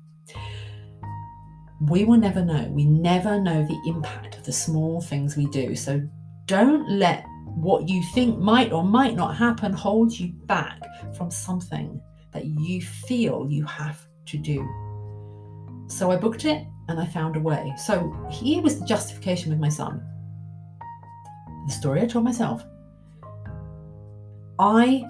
We 1.82 2.04
will 2.04 2.18
never 2.18 2.44
know. 2.44 2.68
We 2.70 2.86
never 2.86 3.40
know 3.40 3.64
the 3.66 3.82
impact 3.88 4.38
of 4.38 4.44
the 4.44 4.52
small 4.52 5.00
things 5.00 5.38
we 5.38 5.46
do. 5.48 5.76
So 5.76 6.02
don't 6.46 6.90
let 6.90 7.26
what 7.46 7.88
you 7.88 8.04
think 8.14 8.38
might 8.38 8.74
or 8.74 8.84
might 8.84 9.16
not 9.16 9.38
happen 9.38 9.72
hold 9.72 10.12
you 10.12 10.34
back 10.46 10.80
from 11.16 11.32
something 11.32 12.02
that 12.34 12.46
you 12.46 12.82
feel 12.82 13.48
you 13.50 13.66
have 13.66 14.06
to 14.26 14.38
do. 14.38 14.68
So 15.88 16.12
I 16.12 16.18
booked 16.18 16.44
it 16.44 16.66
and 16.90 17.00
I 17.00 17.06
found 17.06 17.38
a 17.38 17.40
way. 17.40 17.74
So 17.78 18.14
here 18.30 18.62
was 18.62 18.80
the 18.80 18.86
justification 18.86 19.52
with 19.52 19.60
my 19.60 19.70
son. 19.70 20.06
The 21.68 21.74
story 21.74 22.02
I 22.02 22.06
told 22.06 22.26
myself. 22.26 22.64
I 24.58 25.04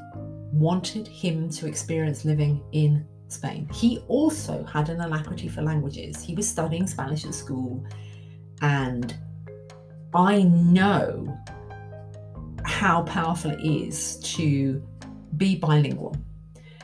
wanted 0.52 1.08
him 1.08 1.50
to 1.52 1.68
experience 1.68 2.26
living 2.26 2.64
in 2.72 3.06
Spain. 3.28 3.70
He 3.74 4.00
also 4.08 4.64
had 4.64 4.90
an 4.90 5.02
alacrity 5.02 5.48
for 5.48 5.62
languages. 5.62 6.22
He 6.22 6.34
was 6.34 6.50
studying 6.50 6.88
Spanish 6.88 7.26
at 7.26 7.34
school, 7.34 7.86
and 8.62 9.16
I 10.14 10.44
know 10.44 11.38
how 12.64 13.04
powerful 13.04 13.52
it 13.52 13.62
is 13.62 14.18
to 14.36 14.84
be 15.38 15.56
bilingual, 15.58 16.16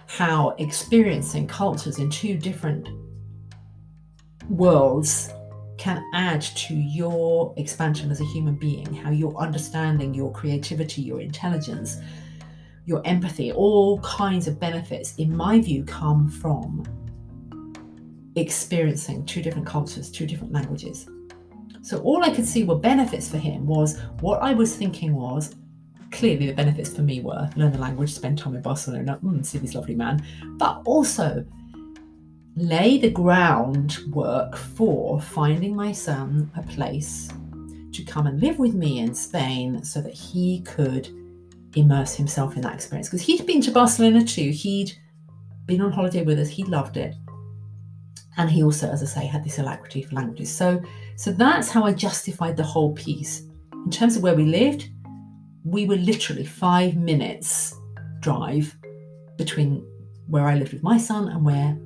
how 0.05 0.49
experiencing 0.59 1.47
cultures 1.47 1.97
in 1.97 2.09
two 2.09 2.37
different 2.37 2.89
worlds 4.49 5.33
can 5.77 6.03
add 6.13 6.41
to 6.41 6.73
your 6.75 7.53
expansion 7.57 8.11
as 8.11 8.21
a 8.21 8.25
human 8.25 8.55
being, 8.55 8.93
how 8.93 9.11
your 9.11 9.35
understanding, 9.37 10.13
your 10.13 10.31
creativity, 10.31 11.01
your 11.01 11.19
intelligence, 11.19 11.97
your 12.85 13.01
empathy, 13.05 13.51
all 13.51 13.99
kinds 14.01 14.47
of 14.47 14.59
benefits, 14.59 15.15
in 15.15 15.35
my 15.35 15.59
view, 15.59 15.83
come 15.83 16.29
from 16.29 16.83
experiencing 18.35 19.25
two 19.25 19.41
different 19.41 19.67
cultures, 19.67 20.09
two 20.09 20.25
different 20.25 20.53
languages. 20.53 21.07
So 21.81 21.99
all 21.99 22.23
I 22.23 22.33
could 22.33 22.45
see 22.45 22.63
were 22.63 22.77
benefits 22.77 23.29
for 23.29 23.37
him 23.37 23.65
was 23.65 23.99
what 24.21 24.41
I 24.41 24.53
was 24.53 24.75
thinking 24.75 25.13
was 25.13 25.55
clearly 26.11 26.45
the 26.47 26.53
benefits 26.53 26.89
for 26.93 27.01
me 27.01 27.19
were 27.19 27.49
learn 27.55 27.71
the 27.71 27.79
language, 27.79 28.13
spend 28.13 28.37
time 28.37 28.55
in 28.55 28.61
Barcelona, 28.61 29.19
mm, 29.23 29.45
see 29.45 29.57
this 29.57 29.75
lovely 29.75 29.95
man, 29.95 30.23
but 30.57 30.81
also 30.85 31.45
lay 32.55 32.97
the 32.97 33.09
groundwork 33.09 34.55
for 34.55 35.19
finding 35.19 35.75
my 35.75 35.91
son 35.91 36.51
a 36.55 36.61
place 36.63 37.29
to 37.93 38.03
come 38.03 38.27
and 38.27 38.41
live 38.41 38.59
with 38.59 38.73
me 38.73 38.99
in 38.99 39.13
Spain 39.13 39.83
so 39.83 40.01
that 40.01 40.13
he 40.13 40.61
could 40.61 41.09
immerse 41.75 42.13
himself 42.13 42.55
in 42.55 42.61
that 42.61 42.75
experience. 42.75 43.09
Because 43.09 43.21
he'd 43.21 43.45
been 43.45 43.61
to 43.61 43.71
Barcelona 43.71 44.23
too, 44.23 44.51
he'd 44.51 44.91
been 45.65 45.81
on 45.81 45.91
holiday 45.91 46.23
with 46.23 46.39
us, 46.39 46.49
he 46.49 46.63
loved 46.63 46.97
it. 46.97 47.15
And 48.37 48.49
he 48.49 48.63
also, 48.63 48.89
as 48.89 49.03
I 49.03 49.05
say, 49.05 49.25
had 49.25 49.43
this 49.43 49.59
alacrity 49.59 50.01
for 50.01 50.15
languages. 50.15 50.53
So, 50.53 50.81
so 51.15 51.31
that's 51.31 51.69
how 51.69 51.83
I 51.83 51.93
justified 51.93 52.57
the 52.57 52.63
whole 52.63 52.93
piece. 52.93 53.43
In 53.85 53.91
terms 53.91 54.15
of 54.15 54.23
where 54.23 54.35
we 54.35 54.45
lived, 54.45 54.89
we 55.63 55.85
were 55.85 55.95
literally 55.95 56.45
five 56.45 56.95
minutes 56.95 57.75
drive 58.21 58.75
between 59.37 59.85
where 60.27 60.47
I 60.47 60.55
lived 60.55 60.73
with 60.73 60.83
my 60.83 60.97
son 60.97 61.29
and 61.29 61.45
where 61.45 61.77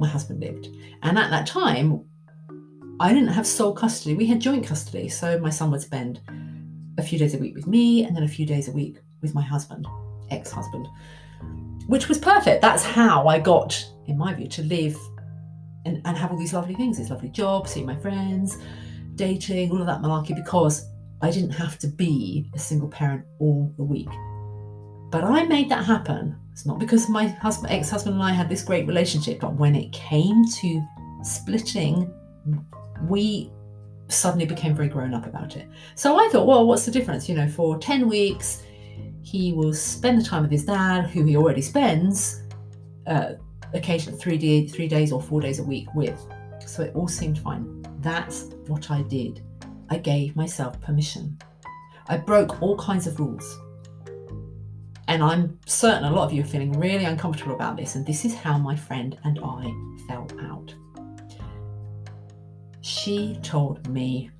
my 0.00 0.08
husband 0.08 0.40
lived. 0.40 0.68
And 1.02 1.18
at 1.18 1.30
that 1.30 1.46
time, 1.46 2.04
I 2.98 3.12
didn't 3.12 3.28
have 3.28 3.46
sole 3.46 3.72
custody. 3.72 4.14
We 4.14 4.26
had 4.26 4.40
joint 4.40 4.66
custody. 4.66 5.08
So 5.08 5.38
my 5.38 5.50
son 5.50 5.70
would 5.70 5.80
spend 5.80 6.20
a 6.98 7.02
few 7.02 7.18
days 7.18 7.34
a 7.34 7.38
week 7.38 7.54
with 7.54 7.66
me 7.66 8.04
and 8.04 8.16
then 8.16 8.24
a 8.24 8.28
few 8.28 8.46
days 8.46 8.68
a 8.68 8.72
week 8.72 8.98
with 9.22 9.34
my 9.34 9.42
husband, 9.42 9.86
ex 10.30 10.50
husband, 10.50 10.86
which 11.86 12.08
was 12.08 12.18
perfect. 12.18 12.62
That's 12.62 12.82
how 12.82 13.26
I 13.26 13.38
got, 13.38 13.84
in 14.06 14.18
my 14.18 14.34
view, 14.34 14.48
to 14.48 14.62
live 14.62 14.98
and, 15.86 16.02
and 16.04 16.16
have 16.16 16.30
all 16.30 16.38
these 16.38 16.52
lovely 16.52 16.74
things 16.74 16.98
this 16.98 17.10
lovely 17.10 17.30
job, 17.30 17.68
seeing 17.68 17.86
my 17.86 17.96
friends, 17.96 18.58
dating, 19.14 19.70
all 19.70 19.80
of 19.80 19.86
that 19.86 20.02
malarkey, 20.02 20.34
because 20.34 20.86
I 21.22 21.30
didn't 21.30 21.50
have 21.50 21.78
to 21.78 21.86
be 21.86 22.50
a 22.54 22.58
single 22.58 22.88
parent 22.88 23.24
all 23.38 23.72
the 23.76 23.84
week. 23.84 24.08
But 25.10 25.24
I 25.24 25.44
made 25.44 25.68
that 25.70 25.84
happen. 25.84 26.36
It's 26.52 26.66
not 26.66 26.78
because 26.78 27.08
my 27.08 27.26
husband, 27.26 27.72
ex-husband 27.72 28.14
and 28.14 28.22
I 28.22 28.32
had 28.32 28.48
this 28.48 28.62
great 28.62 28.86
relationship, 28.86 29.40
but 29.40 29.54
when 29.54 29.74
it 29.74 29.92
came 29.92 30.44
to 30.44 30.82
splitting, 31.22 32.12
we 33.08 33.50
suddenly 34.08 34.46
became 34.46 34.74
very 34.74 34.88
grown 34.88 35.14
up 35.14 35.26
about 35.26 35.56
it. 35.56 35.68
So 35.94 36.16
I 36.18 36.28
thought, 36.30 36.46
well, 36.46 36.66
what's 36.66 36.84
the 36.84 36.90
difference? 36.90 37.28
You 37.28 37.36
know, 37.36 37.48
for 37.48 37.78
10 37.78 38.08
weeks, 38.08 38.62
he 39.22 39.52
will 39.52 39.74
spend 39.74 40.20
the 40.20 40.24
time 40.24 40.42
with 40.42 40.50
his 40.50 40.64
dad, 40.64 41.06
who 41.06 41.24
he 41.24 41.36
already 41.36 41.62
spends 41.62 42.42
uh, 43.06 43.32
occasionally 43.72 44.18
three, 44.18 44.38
day, 44.38 44.66
three 44.66 44.88
days 44.88 45.12
or 45.12 45.20
four 45.20 45.40
days 45.40 45.58
a 45.58 45.64
week 45.64 45.92
with. 45.94 46.20
So 46.66 46.82
it 46.82 46.94
all 46.94 47.08
seemed 47.08 47.38
fine. 47.38 47.84
That's 48.00 48.44
what 48.66 48.90
I 48.90 49.02
did. 49.02 49.42
I 49.88 49.98
gave 49.98 50.36
myself 50.36 50.80
permission. 50.80 51.38
I 52.08 52.16
broke 52.16 52.62
all 52.62 52.76
kinds 52.76 53.06
of 53.06 53.18
rules. 53.18 53.58
And 55.10 55.24
I'm 55.24 55.58
certain 55.66 56.04
a 56.04 56.12
lot 56.12 56.26
of 56.26 56.32
you 56.32 56.42
are 56.42 56.46
feeling 56.46 56.70
really 56.78 57.04
uncomfortable 57.04 57.56
about 57.56 57.76
this. 57.76 57.96
And 57.96 58.06
this 58.06 58.24
is 58.24 58.32
how 58.32 58.56
my 58.58 58.76
friend 58.76 59.18
and 59.24 59.40
I 59.42 59.74
fell 60.06 60.28
out. 60.40 60.72
She 62.80 63.36
told 63.42 63.88
me 63.88 64.30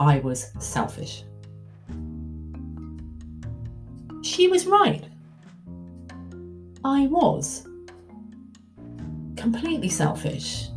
I 0.00 0.20
was 0.20 0.50
selfish. 0.58 1.24
She 4.22 4.48
was 4.48 4.64
right. 4.64 5.04
I 6.82 7.06
was 7.06 7.68
completely 9.36 9.90
selfish. 9.90 10.68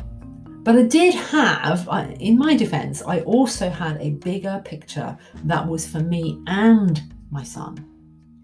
But 0.43 0.75
I 0.75 0.81
did 0.81 1.13
have, 1.13 1.87
in 2.19 2.37
my 2.37 2.57
defense, 2.57 3.01
I 3.01 3.21
also 3.21 3.69
had 3.69 3.95
a 4.01 4.09
bigger 4.09 4.61
picture 4.65 5.17
that 5.45 5.65
was 5.65 5.87
for 5.87 6.01
me 6.01 6.43
and 6.47 7.01
my 7.31 7.43
son. 7.43 7.77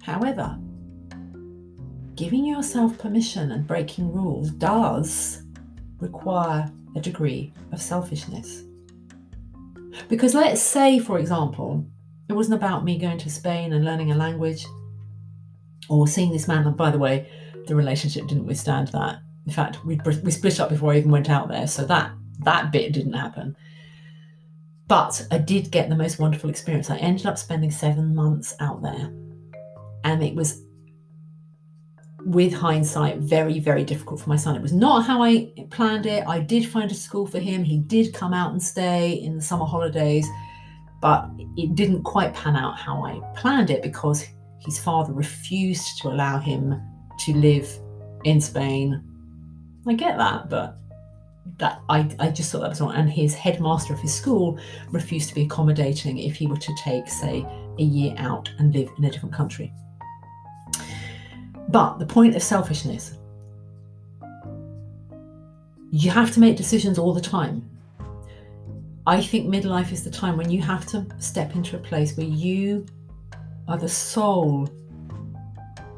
However, 0.02 0.58
giving 2.16 2.46
yourself 2.46 2.98
permission 2.98 3.52
and 3.52 3.68
breaking 3.68 4.12
rules 4.12 4.52
does 4.52 5.44
require 6.00 6.70
a 6.96 7.00
degree 7.00 7.54
of 7.72 7.82
selfishness. 7.82 8.64
Because 10.10 10.34
let's 10.34 10.62
say, 10.62 11.00
for 11.00 11.20
example, 11.20 11.86
it 12.30 12.34
wasn't 12.34 12.56
about 12.56 12.84
me 12.84 12.98
going 12.98 13.18
to 13.20 13.30
Spain 13.30 13.74
and 13.74 13.86
learning 13.86 14.12
a 14.12 14.16
language 14.16 14.66
or 15.90 16.08
seeing 16.08 16.32
this 16.32 16.48
man. 16.48 16.66
And 16.66 16.78
by 16.78 16.90
the 16.90 16.98
way, 16.98 17.30
the 17.68 17.76
relationship 17.76 18.28
didn't 18.28 18.46
withstand 18.46 18.90
that. 18.90 19.20
In 19.46 19.54
fact, 19.54 19.86
we, 19.86 20.00
we 20.24 20.32
split 20.32 20.60
up 20.60 20.70
before 20.70 20.94
I 20.94 20.98
even 20.98 21.12
went 21.12 21.30
out 21.30 21.50
there. 21.50 21.68
So 21.68 21.86
that, 21.86 22.12
that 22.40 22.72
bit 22.72 22.94
didn't 22.94 23.14
happen. 23.14 23.56
But 24.88 25.26
I 25.32 25.38
did 25.38 25.72
get 25.72 25.90
the 25.90 25.96
most 25.96 26.20
wonderful 26.20 26.50
experience. 26.50 26.90
I 26.90 26.98
ended 26.98 27.26
up 27.26 27.38
spending 27.38 27.72
seven 27.72 28.14
months 28.14 28.56
out 28.60 28.82
there. 28.82 29.12
And 30.04 30.24
it 30.24 30.36
was 30.36 30.62
with 32.26 32.54
hindsight, 32.54 33.18
very, 33.20 33.60
very 33.60 33.84
difficult 33.84 34.22
for 34.22 34.30
my 34.30 34.36
son. 34.36 34.56
It 34.56 34.62
was 34.62 34.74
not 34.74 35.06
how 35.06 35.22
I 35.24 35.54
planned 35.72 36.06
it. 36.06 36.26
I 36.28 36.40
did 36.40 36.68
find 36.68 36.90
a 36.92 36.96
school 36.96 37.28
for 37.28 37.40
him. 37.40 37.64
He 37.64 37.80
did 37.80 38.14
come 38.14 38.34
out 38.34 38.52
and 38.52 38.62
stay 38.62 39.14
in 39.14 39.36
the 39.36 39.42
summer 39.42 39.66
holidays, 39.66 40.28
but 41.02 41.30
it 41.58 41.76
didn't 41.76 42.04
quite 42.04 42.34
pan 42.34 42.56
out 42.56 42.78
how 42.78 43.04
I 43.04 43.20
planned 43.36 43.70
it 43.70 43.82
because 43.82 44.26
his 44.60 44.80
father 44.80 45.14
refused 45.14 46.02
to 46.02 46.10
allow 46.10 46.40
him 46.40 46.82
to 47.20 47.34
live 47.34 47.70
in 48.24 48.40
Spain. 48.40 49.04
I 49.86 49.94
get 49.94 50.18
that, 50.18 50.50
but 50.50 50.78
that 51.58 51.82
I, 51.90 52.10
I 52.20 52.30
just 52.30 52.52
thought 52.52 52.62
that 52.62 52.70
was 52.70 52.80
wrong. 52.80 52.96
And 52.96 53.10
his 53.10 53.34
headmaster 53.36 53.94
of 53.94 54.00
his 54.00 54.14
school 54.14 54.58
refused 54.92 55.30
to 55.30 55.36
be 55.36 55.44
accommodating 55.44 56.18
if 56.20 56.36
he 56.36 56.48
were 56.48 56.58
to 56.58 56.76
take, 56.82 57.10
say, 57.10 57.46
a 57.80 57.84
year 57.84 58.16
out 58.18 58.50
and 58.60 58.74
live 58.74 58.90
in 58.98 59.04
a 59.04 59.12
different 59.12 59.36
country. 59.36 59.74
But 61.74 61.98
the 61.98 62.06
point 62.06 62.36
of 62.36 62.44
selfishness, 62.44 63.18
you 65.90 66.12
have 66.12 66.32
to 66.34 66.40
make 66.40 66.56
decisions 66.56 67.00
all 67.00 67.14
the 67.14 67.20
time. 67.20 67.68
I 69.08 69.20
think 69.20 69.48
midlife 69.48 69.92
is 69.92 70.04
the 70.04 70.12
time 70.12 70.38
when 70.38 70.52
you 70.52 70.62
have 70.62 70.86
to 70.92 71.08
step 71.18 71.56
into 71.56 71.76
a 71.76 71.80
place 71.80 72.16
where 72.16 72.28
you 72.28 72.86
are 73.68 73.80
the 73.80 73.90
sole 73.90 74.70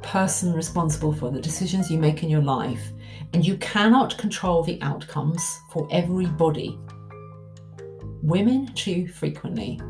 person 0.02 0.54
responsible 0.54 1.12
for 1.12 1.30
the 1.30 1.42
decisions 1.42 1.92
you 1.92 1.98
make 1.98 2.24
in 2.24 2.30
your 2.30 2.42
life, 2.42 2.94
and 3.34 3.46
you 3.46 3.58
cannot 3.58 4.18
control 4.18 4.64
the 4.64 4.82
outcomes 4.82 5.60
for 5.72 5.90
everybody. 5.92 6.80
Women, 8.24 8.74
too 8.76 9.10
frequently, 9.10 9.82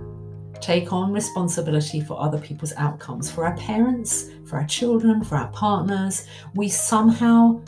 take 0.62 0.92
on 0.94 1.12
responsibility 1.12 2.02
for 2.02 2.20
other 2.20 2.40
people's 2.40 2.74
outcomes, 2.78 3.30
for 3.30 3.46
our 3.46 3.56
parents, 3.58 4.30
for 4.46 4.58
our 4.58 4.66
children, 4.66 5.24
for 5.24 5.36
our 5.36 5.50
partners. 5.50 6.28
We 6.56 6.70
somehow 6.70 7.62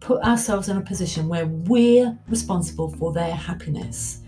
put 0.00 0.22
ourselves 0.22 0.68
in 0.68 0.76
a 0.76 0.82
position 0.82 1.28
where 1.28 1.46
we're 1.46 2.16
responsible 2.28 2.90
for 2.96 3.12
their 3.12 3.34
happiness. 3.34 4.20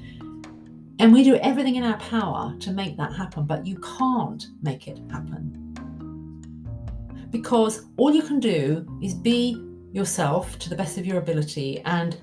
And 1.01 1.13
we 1.13 1.23
do 1.23 1.37
everything 1.37 1.77
in 1.77 1.85
our 1.85 1.99
power 1.99 2.57
to 2.59 2.73
make 2.73 2.97
that 2.97 3.13
happen, 3.13 3.45
but 3.45 3.65
you 3.65 3.79
can't 3.99 4.47
make 4.63 4.89
it 4.89 4.99
happen. 5.11 5.65
Because 7.31 7.85
all 7.97 8.13
you 8.13 8.23
can 8.23 8.41
do 8.41 8.87
is 9.03 9.15
be 9.15 9.65
yourself 9.93 10.59
to 10.59 10.69
the 10.69 10.75
best 10.75 10.99
of 10.99 11.07
your 11.07 11.19
ability 11.19 11.81
and 11.85 12.19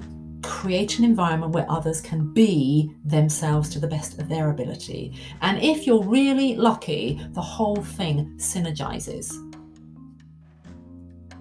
create 0.45 0.99
an 0.99 1.05
environment 1.05 1.53
where 1.53 1.69
others 1.69 2.01
can 2.01 2.33
be 2.33 2.91
themselves 3.03 3.69
to 3.69 3.79
the 3.79 3.87
best 3.87 4.19
of 4.19 4.29
their 4.29 4.49
ability. 4.49 5.13
And 5.41 5.61
if 5.61 5.85
you're 5.85 6.03
really 6.03 6.55
lucky, 6.55 7.19
the 7.31 7.41
whole 7.41 7.77
thing 7.77 8.33
synergizes. 8.37 9.33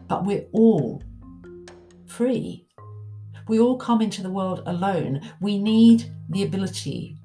But 0.08 0.24
we're 0.24 0.46
all 0.52 1.02
free. 2.06 2.66
We 3.48 3.60
all 3.60 3.76
come 3.76 4.00
into 4.00 4.22
the 4.22 4.30
world 4.30 4.62
alone. 4.66 5.20
We 5.40 5.58
need 5.58 6.10
the 6.30 6.42
ability 6.42 7.18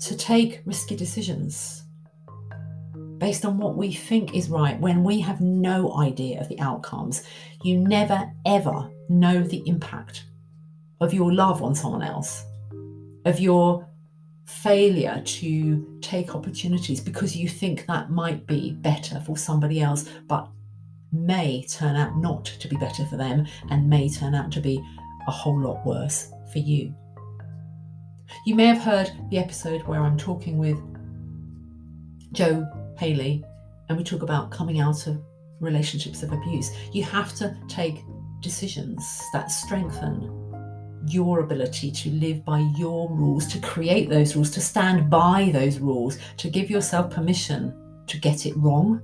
to 0.00 0.16
take 0.16 0.62
risky 0.64 0.96
decisions 0.96 1.82
based 3.18 3.44
on 3.44 3.58
what 3.58 3.76
we 3.76 3.92
think 3.92 4.34
is 4.34 4.48
right 4.48 4.78
when 4.80 5.02
we 5.02 5.20
have 5.20 5.40
no 5.40 5.96
idea 5.98 6.40
of 6.40 6.48
the 6.48 6.60
outcomes. 6.60 7.24
You 7.62 7.78
never, 7.78 8.30
ever 8.46 8.90
know 9.08 9.42
the 9.42 9.62
impact 9.66 10.24
of 11.00 11.14
your 11.14 11.32
love 11.32 11.62
on 11.62 11.74
someone 11.74 12.02
else, 12.02 12.44
of 13.24 13.40
your 13.40 13.86
failure 14.46 15.22
to 15.24 15.98
take 16.00 16.34
opportunities 16.34 17.00
because 17.00 17.36
you 17.36 17.48
think 17.48 17.86
that 17.86 18.10
might 18.10 18.46
be 18.46 18.72
better 18.72 19.20
for 19.20 19.36
somebody 19.36 19.80
else. 19.80 20.08
But 20.26 20.48
may 21.12 21.64
turn 21.68 21.96
out 21.96 22.16
not 22.16 22.44
to 22.44 22.68
be 22.68 22.76
better 22.76 23.04
for 23.06 23.16
them 23.16 23.46
and 23.70 23.88
may 23.88 24.08
turn 24.08 24.34
out 24.34 24.50
to 24.52 24.60
be 24.60 24.82
a 25.26 25.30
whole 25.30 25.58
lot 25.58 25.84
worse 25.86 26.32
for 26.52 26.58
you. 26.58 26.94
You 28.44 28.54
may 28.54 28.66
have 28.66 28.78
heard 28.78 29.10
the 29.30 29.38
episode 29.38 29.82
where 29.84 30.00
I'm 30.00 30.18
talking 30.18 30.58
with 30.58 30.78
Joe 32.32 32.66
Haley 32.98 33.44
and 33.88 33.96
we 33.96 34.04
talk 34.04 34.22
about 34.22 34.50
coming 34.50 34.80
out 34.80 35.06
of 35.06 35.22
relationships 35.60 36.22
of 36.22 36.32
abuse. 36.32 36.70
You 36.92 37.04
have 37.04 37.34
to 37.36 37.56
take 37.68 38.04
decisions 38.40 39.22
that 39.32 39.50
strengthen 39.50 40.34
your 41.06 41.40
ability 41.40 41.90
to 41.90 42.10
live 42.10 42.44
by 42.44 42.58
your 42.76 43.10
rules, 43.10 43.46
to 43.46 43.58
create 43.60 44.08
those 44.08 44.36
rules, 44.36 44.50
to 44.50 44.60
stand 44.60 45.08
by 45.08 45.50
those 45.52 45.78
rules, 45.78 46.18
to 46.36 46.50
give 46.50 46.70
yourself 46.70 47.10
permission 47.10 47.74
to 48.06 48.18
get 48.18 48.46
it 48.46 48.56
wrong 48.56 49.00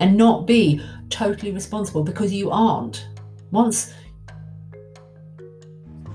and 0.00 0.16
not 0.16 0.46
be 0.46 0.82
totally 1.10 1.52
responsible 1.52 2.02
because 2.02 2.32
you 2.32 2.50
aren't. 2.50 3.08
Once 3.50 3.92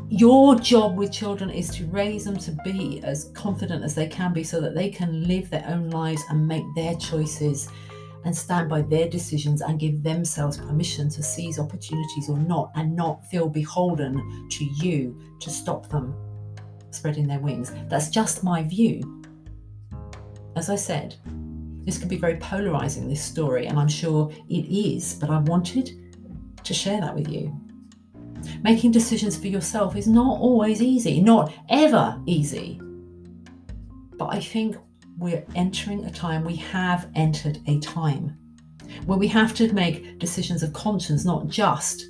your 0.09 0.55
job 0.55 0.97
with 0.97 1.11
children 1.11 1.49
is 1.49 1.69
to 1.69 1.85
raise 1.87 2.25
them 2.25 2.37
to 2.37 2.51
be 2.63 3.01
as 3.03 3.31
confident 3.33 3.83
as 3.83 3.93
they 3.93 4.07
can 4.07 4.33
be 4.33 4.43
so 4.43 4.61
that 4.61 4.73
they 4.73 4.89
can 4.89 5.27
live 5.27 5.49
their 5.49 5.65
own 5.67 5.89
lives 5.89 6.23
and 6.29 6.47
make 6.47 6.63
their 6.75 6.95
choices 6.95 7.69
and 8.27 8.35
stand 8.35 8.67
by 8.67 8.81
their 8.81 9.07
decisions 9.07 9.61
and 9.61 9.79
give 9.79 10.03
themselves 10.03 10.57
permission 10.57 11.07
to 11.07 11.23
seize 11.23 11.59
opportunities 11.59 12.29
or 12.29 12.37
not 12.37 12.69
and 12.75 12.93
not 12.93 13.25
feel 13.27 13.47
beholden 13.47 14.49
to 14.49 14.65
you 14.65 15.17
to 15.39 15.49
stop 15.49 15.87
them 15.87 16.13
spreading 16.91 17.25
their 17.25 17.39
wings. 17.39 17.71
That's 17.87 18.09
just 18.09 18.43
my 18.43 18.63
view. 18.63 19.23
As 20.57 20.69
I 20.69 20.75
said, 20.75 21.15
this 21.85 21.97
could 21.97 22.09
be 22.09 22.17
very 22.17 22.35
polarizing, 22.35 23.07
this 23.07 23.23
story, 23.23 23.67
and 23.67 23.79
I'm 23.79 23.87
sure 23.87 24.29
it 24.49 24.65
is, 24.65 25.13
but 25.13 25.29
I 25.29 25.37
wanted 25.39 25.91
to 26.65 26.73
share 26.73 26.99
that 26.99 27.15
with 27.15 27.29
you. 27.29 27.57
Making 28.61 28.91
decisions 28.91 29.37
for 29.37 29.47
yourself 29.47 29.95
is 29.95 30.07
not 30.07 30.41
always 30.41 30.81
easy, 30.81 31.21
not 31.21 31.53
ever 31.69 32.21
easy. 32.25 32.81
But 34.17 34.33
I 34.33 34.41
think 34.41 34.75
we're 35.17 35.45
entering 35.55 36.05
a 36.05 36.11
time, 36.11 36.43
we 36.43 36.55
have 36.55 37.09
entered 37.15 37.59
a 37.67 37.79
time 37.79 38.37
where 39.05 39.17
we 39.17 39.27
have 39.27 39.53
to 39.55 39.73
make 39.73 40.19
decisions 40.19 40.63
of 40.63 40.73
conscience, 40.73 41.25
not 41.25 41.47
just 41.47 42.05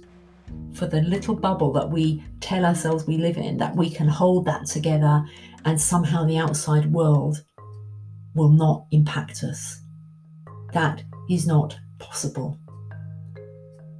for 0.73 0.85
the 0.85 1.01
little 1.01 1.35
bubble 1.35 1.71
that 1.73 1.89
we 1.89 2.23
tell 2.39 2.65
ourselves 2.65 3.07
we 3.07 3.17
live 3.17 3.37
in, 3.37 3.57
that 3.57 3.75
we 3.75 3.89
can 3.89 4.07
hold 4.07 4.45
that 4.45 4.65
together 4.65 5.25
and 5.65 5.79
somehow 5.79 6.25
the 6.25 6.37
outside 6.37 6.91
world 6.91 7.43
will 8.35 8.49
not 8.49 8.85
impact 8.91 9.43
us. 9.43 9.81
That 10.73 11.03
is 11.29 11.47
not 11.47 11.77
possible. 11.99 12.59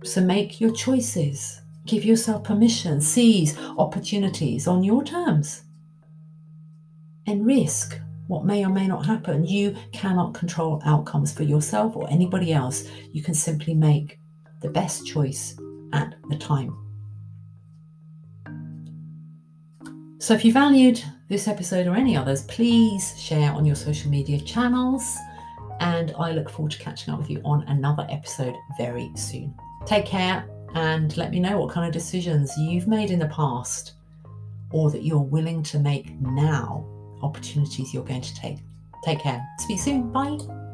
So 0.04 0.22
make 0.22 0.62
your 0.62 0.72
choices. 0.72 1.62
Give 1.86 2.06
yourself 2.06 2.44
permission. 2.44 3.02
Seize 3.02 3.58
opportunities 3.78 4.68
on 4.68 4.84
your 4.84 5.04
terms. 5.04 5.64
And 7.26 7.46
risk 7.46 8.00
what 8.28 8.46
may 8.46 8.66
or 8.66 8.70
may 8.70 8.88
not 8.88 9.06
happen. 9.06 9.46
You 9.46 9.76
cannot 9.92 10.34
control 10.34 10.82
outcomes 10.86 11.34
for 11.34 11.44
yourself 11.44 11.96
or 11.96 12.10
anybody 12.10 12.54
else. 12.54 12.86
You 13.12 13.24
can 13.24 13.34
simply 13.34 13.74
make 13.74 14.20
the 14.62 14.70
best 14.70 15.06
choice 15.06 15.58
at 15.94 16.16
the 16.30 16.38
time. 16.38 16.76
So, 20.20 20.34
if 20.34 20.44
you 20.44 20.52
valued 20.52 21.02
this 21.30 21.48
episode 21.48 21.88
or 21.88 21.96
any 21.96 22.18
others, 22.18 22.44
please 22.44 23.14
share 23.20 23.52
on 23.52 23.66
your 23.66 23.76
social 23.76 24.10
media 24.10 24.40
channels. 24.42 25.16
And 25.80 26.14
I 26.18 26.32
look 26.32 26.50
forward 26.50 26.72
to 26.72 26.80
catching 26.80 27.14
up 27.14 27.20
with 27.20 27.30
you 27.30 27.40
on 27.46 27.64
another 27.68 28.08
episode 28.10 28.56
very 28.78 29.12
soon. 29.16 29.54
Take 29.86 30.06
care 30.06 30.50
and 30.74 31.16
let 31.18 31.32
me 31.32 31.40
know 31.40 31.60
what 31.60 31.72
kind 31.72 31.86
of 31.86 31.94
decisions 31.94 32.58
you've 32.58 32.88
made 32.88 33.12
in 33.12 33.20
the 33.20 33.28
past 33.28 33.94
or 34.72 34.90
that 34.92 35.04
you're 35.04 35.20
willing 35.20 35.64
to 35.64 35.80
make 35.80 36.20
now 36.20 36.97
opportunities 37.22 37.94
you're 37.94 38.04
going 38.04 38.22
to 38.22 38.36
take. 38.36 38.60
Take 39.04 39.20
care. 39.20 39.46
Speak 39.60 39.80
soon. 39.80 40.12
Bye. 40.12 40.67